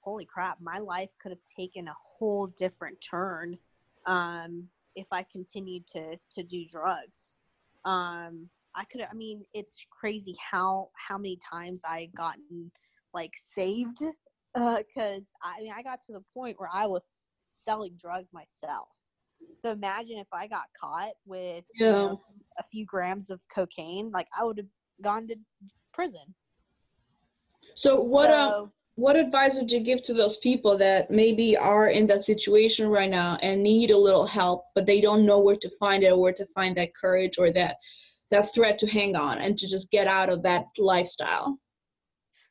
[0.00, 3.58] holy crap, my life could have taken a whole different turn,
[4.06, 7.36] um, if I continued to, to do drugs.
[7.84, 12.70] Um, I could I mean, it's crazy how how many times I gotten
[13.12, 14.04] like saved
[14.54, 17.10] uh cuz I mean, I got to the point where I was
[17.50, 18.88] selling drugs myself.
[19.58, 22.20] So imagine if I got caught with you know,
[22.58, 24.66] a few grams of cocaine, like I would have
[25.02, 25.36] gone to
[25.92, 26.34] prison.
[27.74, 31.88] So what um So- what advice would you give to those people that maybe are
[31.88, 35.54] in that situation right now and need a little help, but they don't know where
[35.54, 37.76] to find it or where to find that courage or that
[38.32, 41.58] that thread to hang on and to just get out of that lifestyle?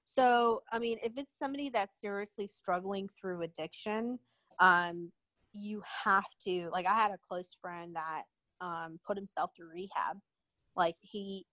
[0.06, 4.18] So, I mean, if it's somebody that's seriously struggling through addiction,
[4.60, 5.12] um,
[5.54, 8.24] you have to like I had a close friend that
[8.62, 10.18] um put himself through rehab.
[10.76, 11.46] Like he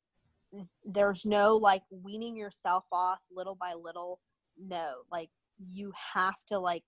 [0.84, 4.20] there's no like weaning yourself off little by little.
[4.58, 6.84] No, like you have to like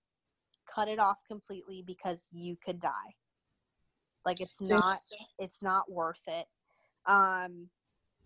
[0.72, 3.14] cut it off completely because you could die.
[4.24, 5.00] Like it's not
[5.38, 6.46] it's not worth it.
[7.06, 7.68] Um,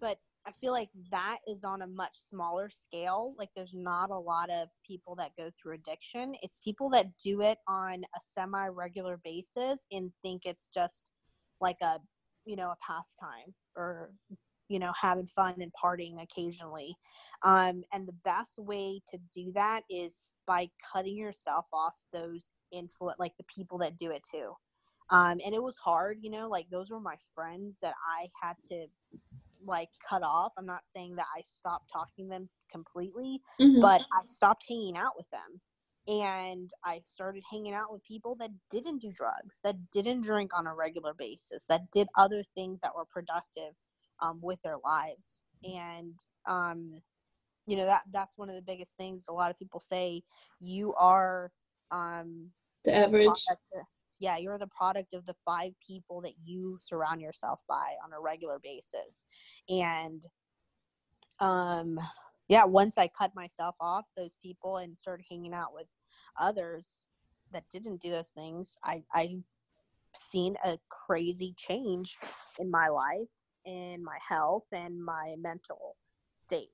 [0.01, 3.35] but I feel like that is on a much smaller scale.
[3.39, 6.35] Like there's not a lot of people that go through addiction.
[6.43, 11.11] It's people that do it on a semi regular basis and think it's just
[11.61, 12.01] like a
[12.47, 14.13] you know a pastime or
[14.69, 16.97] you know having fun and partying occasionally.
[17.43, 23.19] Um, and the best way to do that is by cutting yourself off those influence
[23.19, 24.53] like the people that do it too.
[25.11, 28.55] Um, and it was hard, you know, like those were my friends that I had
[28.69, 28.87] to
[29.65, 30.53] like cut off.
[30.57, 33.81] I'm not saying that I stopped talking to them completely, Mhm.
[33.81, 35.61] but I stopped hanging out with them.
[36.09, 40.67] And I started hanging out with people that didn't do drugs, that didn't drink on
[40.67, 43.75] a regular basis, that did other things that were productive
[44.21, 45.43] um, with their lives.
[45.63, 47.03] And um,
[47.67, 49.27] you know that that's one of the biggest things.
[49.29, 50.23] A lot of people say
[50.61, 51.53] you are
[51.91, 52.51] um,
[52.85, 53.45] the average.
[54.21, 58.21] Yeah, you're the product of the five people that you surround yourself by on a
[58.21, 59.27] regular basis.
[59.69, 60.25] And
[61.41, 61.99] um
[62.49, 65.87] yeah, once I cut myself off those people and started hanging out with
[66.39, 67.07] others
[67.53, 69.39] that didn't do those things, I I
[70.17, 72.17] seen a crazy change
[72.59, 73.29] in my life,
[73.65, 75.97] in my health and my mental
[76.35, 76.71] state.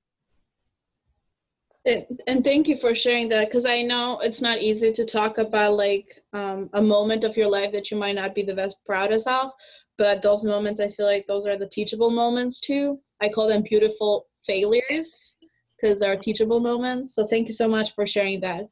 [1.87, 5.75] And, thank you for sharing that because I know it's not easy to talk about
[5.75, 9.29] like um, a moment of your life that you might not be the best proudest
[9.29, 9.53] of,
[9.97, 12.99] but those moments I feel like those are the teachable moments too.
[13.21, 15.37] I call them beautiful failures
[15.81, 17.15] because they're teachable moments.
[17.15, 18.65] So thank you so much for sharing that.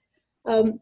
[0.44, 0.80] Um,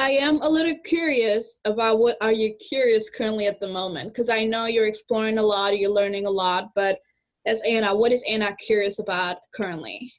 [0.00, 4.30] I am a little curious about what are you curious currently at the moment because
[4.30, 6.98] I know you're exploring a lot, you're learning a lot, but
[7.46, 10.12] as Anna, what is Anna curious about currently?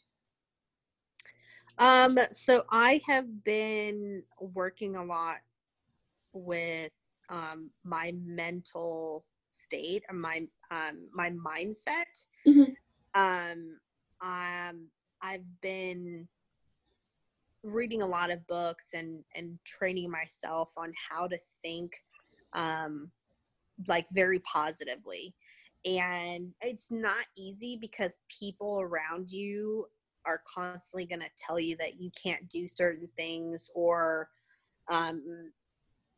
[1.77, 5.37] Um, so I have been working a lot
[6.33, 6.91] with
[7.29, 12.25] um, my mental state and my um, my mindset.
[12.47, 12.71] Mm-hmm.
[13.15, 13.77] Um,
[14.21, 14.87] um,
[15.21, 16.27] I've been
[17.63, 21.93] reading a lot of books and and training myself on how to think
[22.53, 23.09] um,
[23.87, 25.33] like very positively
[25.85, 29.85] and it's not easy because people around you
[30.25, 34.29] are constantly going to tell you that you can't do certain things or
[34.91, 35.51] um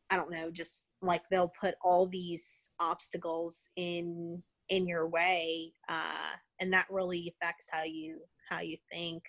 [0.09, 6.31] i don't know just like they'll put all these obstacles in in your way uh
[6.59, 9.23] and that really affects how you how you think.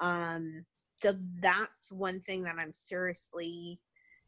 [0.00, 0.64] Um
[1.02, 3.80] so that's one thing that i'm seriously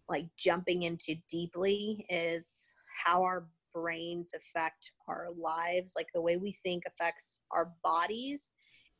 [0.08, 2.72] like jumping into deeply is
[3.04, 8.52] how our brains affect our lives like the way we think affects our bodies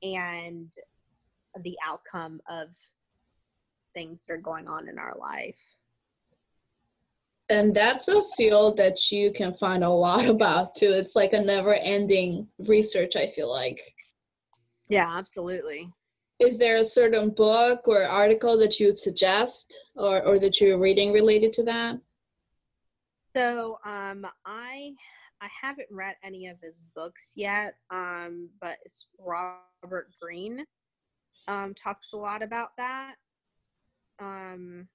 [0.04, 0.72] and
[1.62, 2.68] the outcome of
[3.94, 5.58] things that are going on in our life.
[7.48, 10.90] And that's a field that you can find a lot about too.
[10.90, 13.80] It's like a never ending research, I feel like.
[14.88, 15.88] Yeah, absolutely.
[16.40, 20.78] Is there a certain book or article that you would suggest or, or that you're
[20.78, 21.98] reading related to that?
[23.36, 24.92] So um, I
[25.44, 30.64] I haven't read any of his books yet, um, but it's Robert Greene
[31.48, 33.16] um, talks a lot about that.
[34.18, 34.88] Um,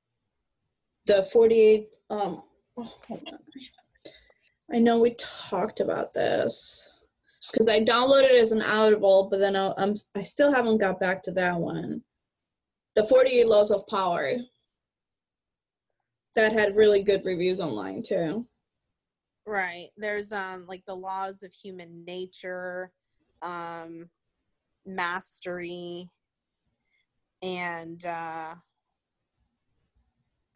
[1.06, 1.90] the 48.
[2.10, 2.42] Um,
[2.78, 2.94] oh.
[4.74, 6.88] I know we talked about this
[7.52, 11.00] because I downloaded it as an Audible, but then I, I'm I still haven't got
[11.00, 12.02] back to that one.
[12.96, 14.34] The 48 Laws of Power.
[16.36, 18.48] That had really good reviews online too.
[19.50, 19.90] Right.
[19.98, 22.92] There's um like the laws of human nature,
[23.42, 24.08] um,
[24.86, 26.08] mastery,
[27.42, 28.54] and uh,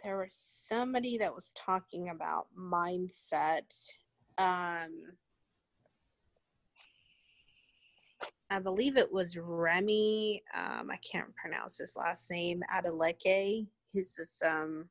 [0.04, 3.74] there was somebody that was talking about mindset.
[4.38, 4.92] Um,
[8.52, 10.44] I believe it was Remi.
[10.54, 12.62] Um, I can't pronounce his last name.
[12.72, 13.66] Adeleke.
[13.92, 14.86] He's this um,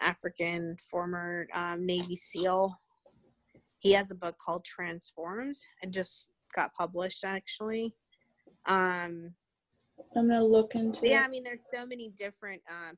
[0.00, 2.78] African former um, Navy SEAL
[3.82, 5.56] he has a book called Transformed.
[5.82, 7.92] It just got published actually.
[8.66, 9.34] Um,
[10.16, 11.08] I'm gonna look into.
[11.08, 12.92] Yeah, I mean, there's so many different uh,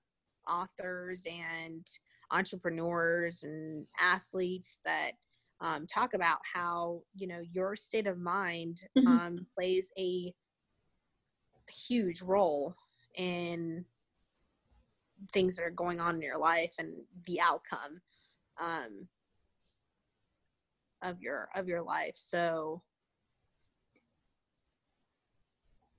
[0.51, 1.87] authors and
[2.31, 5.13] entrepreneurs and athletes that
[5.61, 9.09] um, talk about how you know your state of mind mm-hmm.
[9.09, 10.35] um, plays a
[11.67, 12.75] huge role
[13.17, 13.87] in
[15.33, 16.93] things that are going on in your life and
[17.27, 18.03] the outcome.
[18.61, 19.09] Um,
[21.05, 22.15] of your of your life.
[22.17, 22.83] So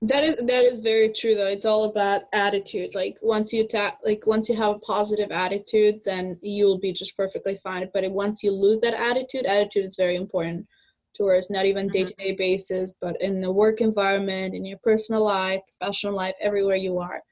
[0.02, 1.48] that is that is very true though.
[1.48, 2.94] It's all about attitude.
[2.94, 7.16] Like once you ta- like once you have a positive attitude then you'll be just
[7.16, 7.90] perfectly fine.
[7.94, 10.68] But once you lose that attitude attitude is very important
[11.16, 11.94] towards not even mm-hmm.
[11.94, 17.00] day-to-day basis but in the work environment in your personal life professional life everywhere you
[17.00, 17.24] are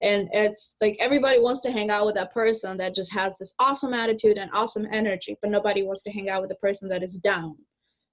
[0.00, 3.54] and it's like everybody wants to hang out with that person that just has this
[3.58, 7.02] awesome attitude and awesome energy but nobody wants to hang out with the person that
[7.02, 7.56] is down.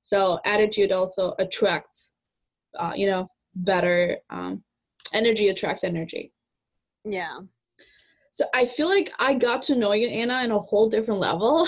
[0.03, 2.13] So attitude also attracts
[2.77, 4.63] uh, you know better um,
[5.13, 6.31] energy attracts energy.
[7.03, 7.37] Yeah.
[8.31, 11.65] So i feel like i got to know you anna in a whole different level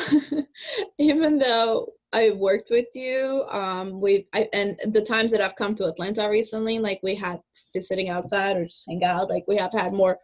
[0.98, 3.44] even though I worked with you.
[3.50, 7.40] Um, we I, and the times that I've come to Atlanta recently, like we had
[7.74, 9.30] be sitting outside or just hang out.
[9.30, 10.18] Like we have had more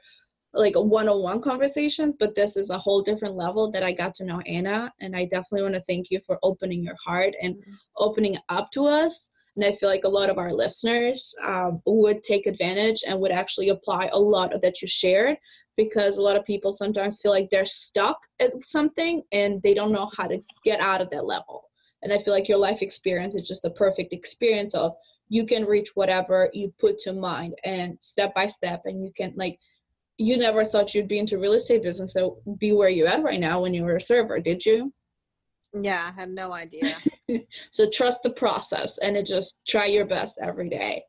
[0.54, 4.26] like a one-on-one conversation, but this is a whole different level that I got to
[4.26, 7.74] know Anna, and I definitely want to thank you for opening your heart and mm-hmm.
[7.98, 9.30] opening up to us.
[9.56, 13.32] And I feel like a lot of our listeners um, would take advantage and would
[13.32, 15.38] actually apply a lot of that you shared
[15.78, 19.92] because a lot of people sometimes feel like they're stuck at something and they don't
[19.92, 21.64] know how to get out of that level.
[22.04, 24.94] And I feel like your life experience is just a perfect experience of
[25.30, 29.34] you can reach whatever you put to mind and step by step and you can
[29.36, 29.58] like
[30.18, 33.40] you never thought you'd be into real estate business so be where you're at right
[33.40, 34.94] now when you were a server did you
[35.74, 36.98] Yeah, I had no idea.
[37.72, 41.04] so trust the process and it just try your best every day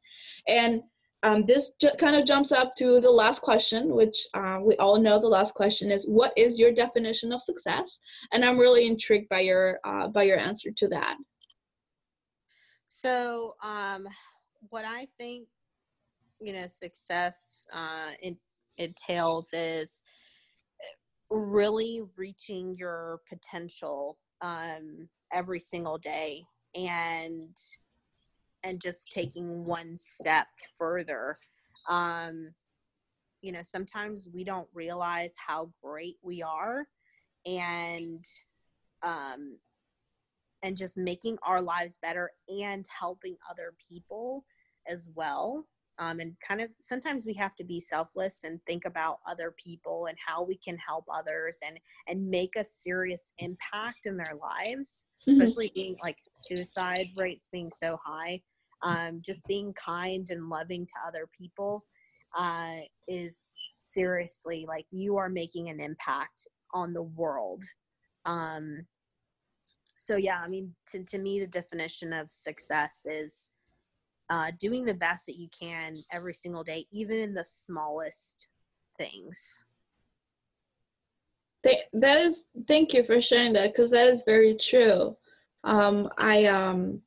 [0.49, 0.81] and
[1.25, 5.19] um, this kind of jumps up to the last question which uh, we all know
[5.19, 7.99] the last question is what is your definition of success?
[8.33, 11.17] And i'm really intrigued by your uh, by your answer to that.
[12.87, 14.07] So, um,
[14.69, 15.49] what I think,
[16.41, 18.37] you know, success uh, in,
[18.79, 20.01] entails is
[21.29, 26.45] really reaching your potential um, every single day.
[26.77, 27.57] And
[28.65, 31.39] and just taking one step further.
[31.89, 32.53] Um,
[33.43, 36.87] you know, sometimes we don't realize how great we are,
[37.47, 38.25] and
[39.03, 39.59] um,
[40.63, 44.45] and just making our lives better and helping other people
[44.89, 45.67] as well.
[45.99, 50.07] Um, and kind of sometimes we have to be selfless and think about other people
[50.07, 51.79] and how we can help others and
[52.09, 55.35] and make a serious impact in their lives, Mhm.
[55.35, 58.43] especially being like suicide rates being so high.
[58.85, 61.85] Um, just being kind and loving to other people
[62.37, 62.77] uh,
[63.09, 63.39] is
[63.81, 67.65] seriously like you are making an impact on the world.
[68.27, 68.87] Um,
[70.05, 73.51] so yeah i mean to, to me the definition of success is
[74.31, 78.49] uh, doing the best that you can every single day even in the smallest
[78.99, 79.63] things
[81.93, 85.17] that is thank you for sharing that because that is very true
[85.65, 87.01] um i um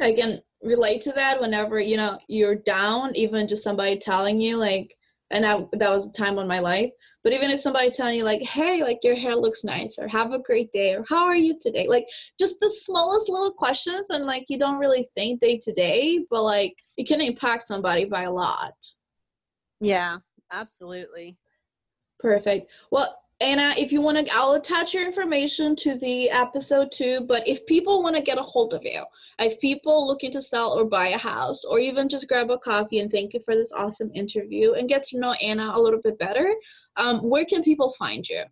[0.00, 4.56] i can relate to that whenever you know you're down even just somebody telling you
[4.56, 4.94] like
[5.30, 6.90] and I, that was a time on my life
[7.22, 10.32] but even if somebody telling you like hey like your hair looks nice or have
[10.32, 11.86] a great day or how are you today?
[11.86, 12.06] Like
[12.38, 16.42] just the smallest little questions and like you don't really think day to day but
[16.42, 18.74] like it can impact somebody by a lot.
[19.80, 20.18] Yeah
[20.52, 21.36] absolutely.
[22.20, 22.70] Perfect.
[22.90, 27.20] Well, Anna, if you want to, I'll attach your information to the episode too.
[27.20, 29.04] But if people want to get a hold of you,
[29.38, 32.98] if people looking to sell or buy a house, or even just grab a coffee
[32.98, 36.18] and thank you for this awesome interview and get to know Anna a little bit
[36.18, 36.52] better,
[36.96, 38.42] um, where can people find you?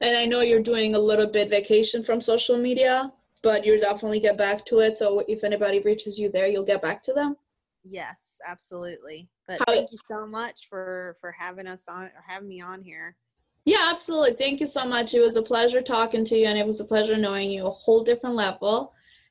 [0.00, 3.12] And I know you're doing a little bit vacation from social media,
[3.42, 4.98] but you'll definitely get back to it.
[4.98, 7.36] So if anybody reaches you there, you'll get back to them.
[7.84, 9.28] Yes, absolutely.
[9.48, 12.82] But How- thank you so much for for having us on or having me on
[12.82, 13.16] here.
[13.64, 14.34] Yeah, absolutely.
[14.34, 15.14] Thank you so much.
[15.14, 17.70] It was a pleasure talking to you, and it was a pleasure knowing you a
[17.70, 18.92] whole different level.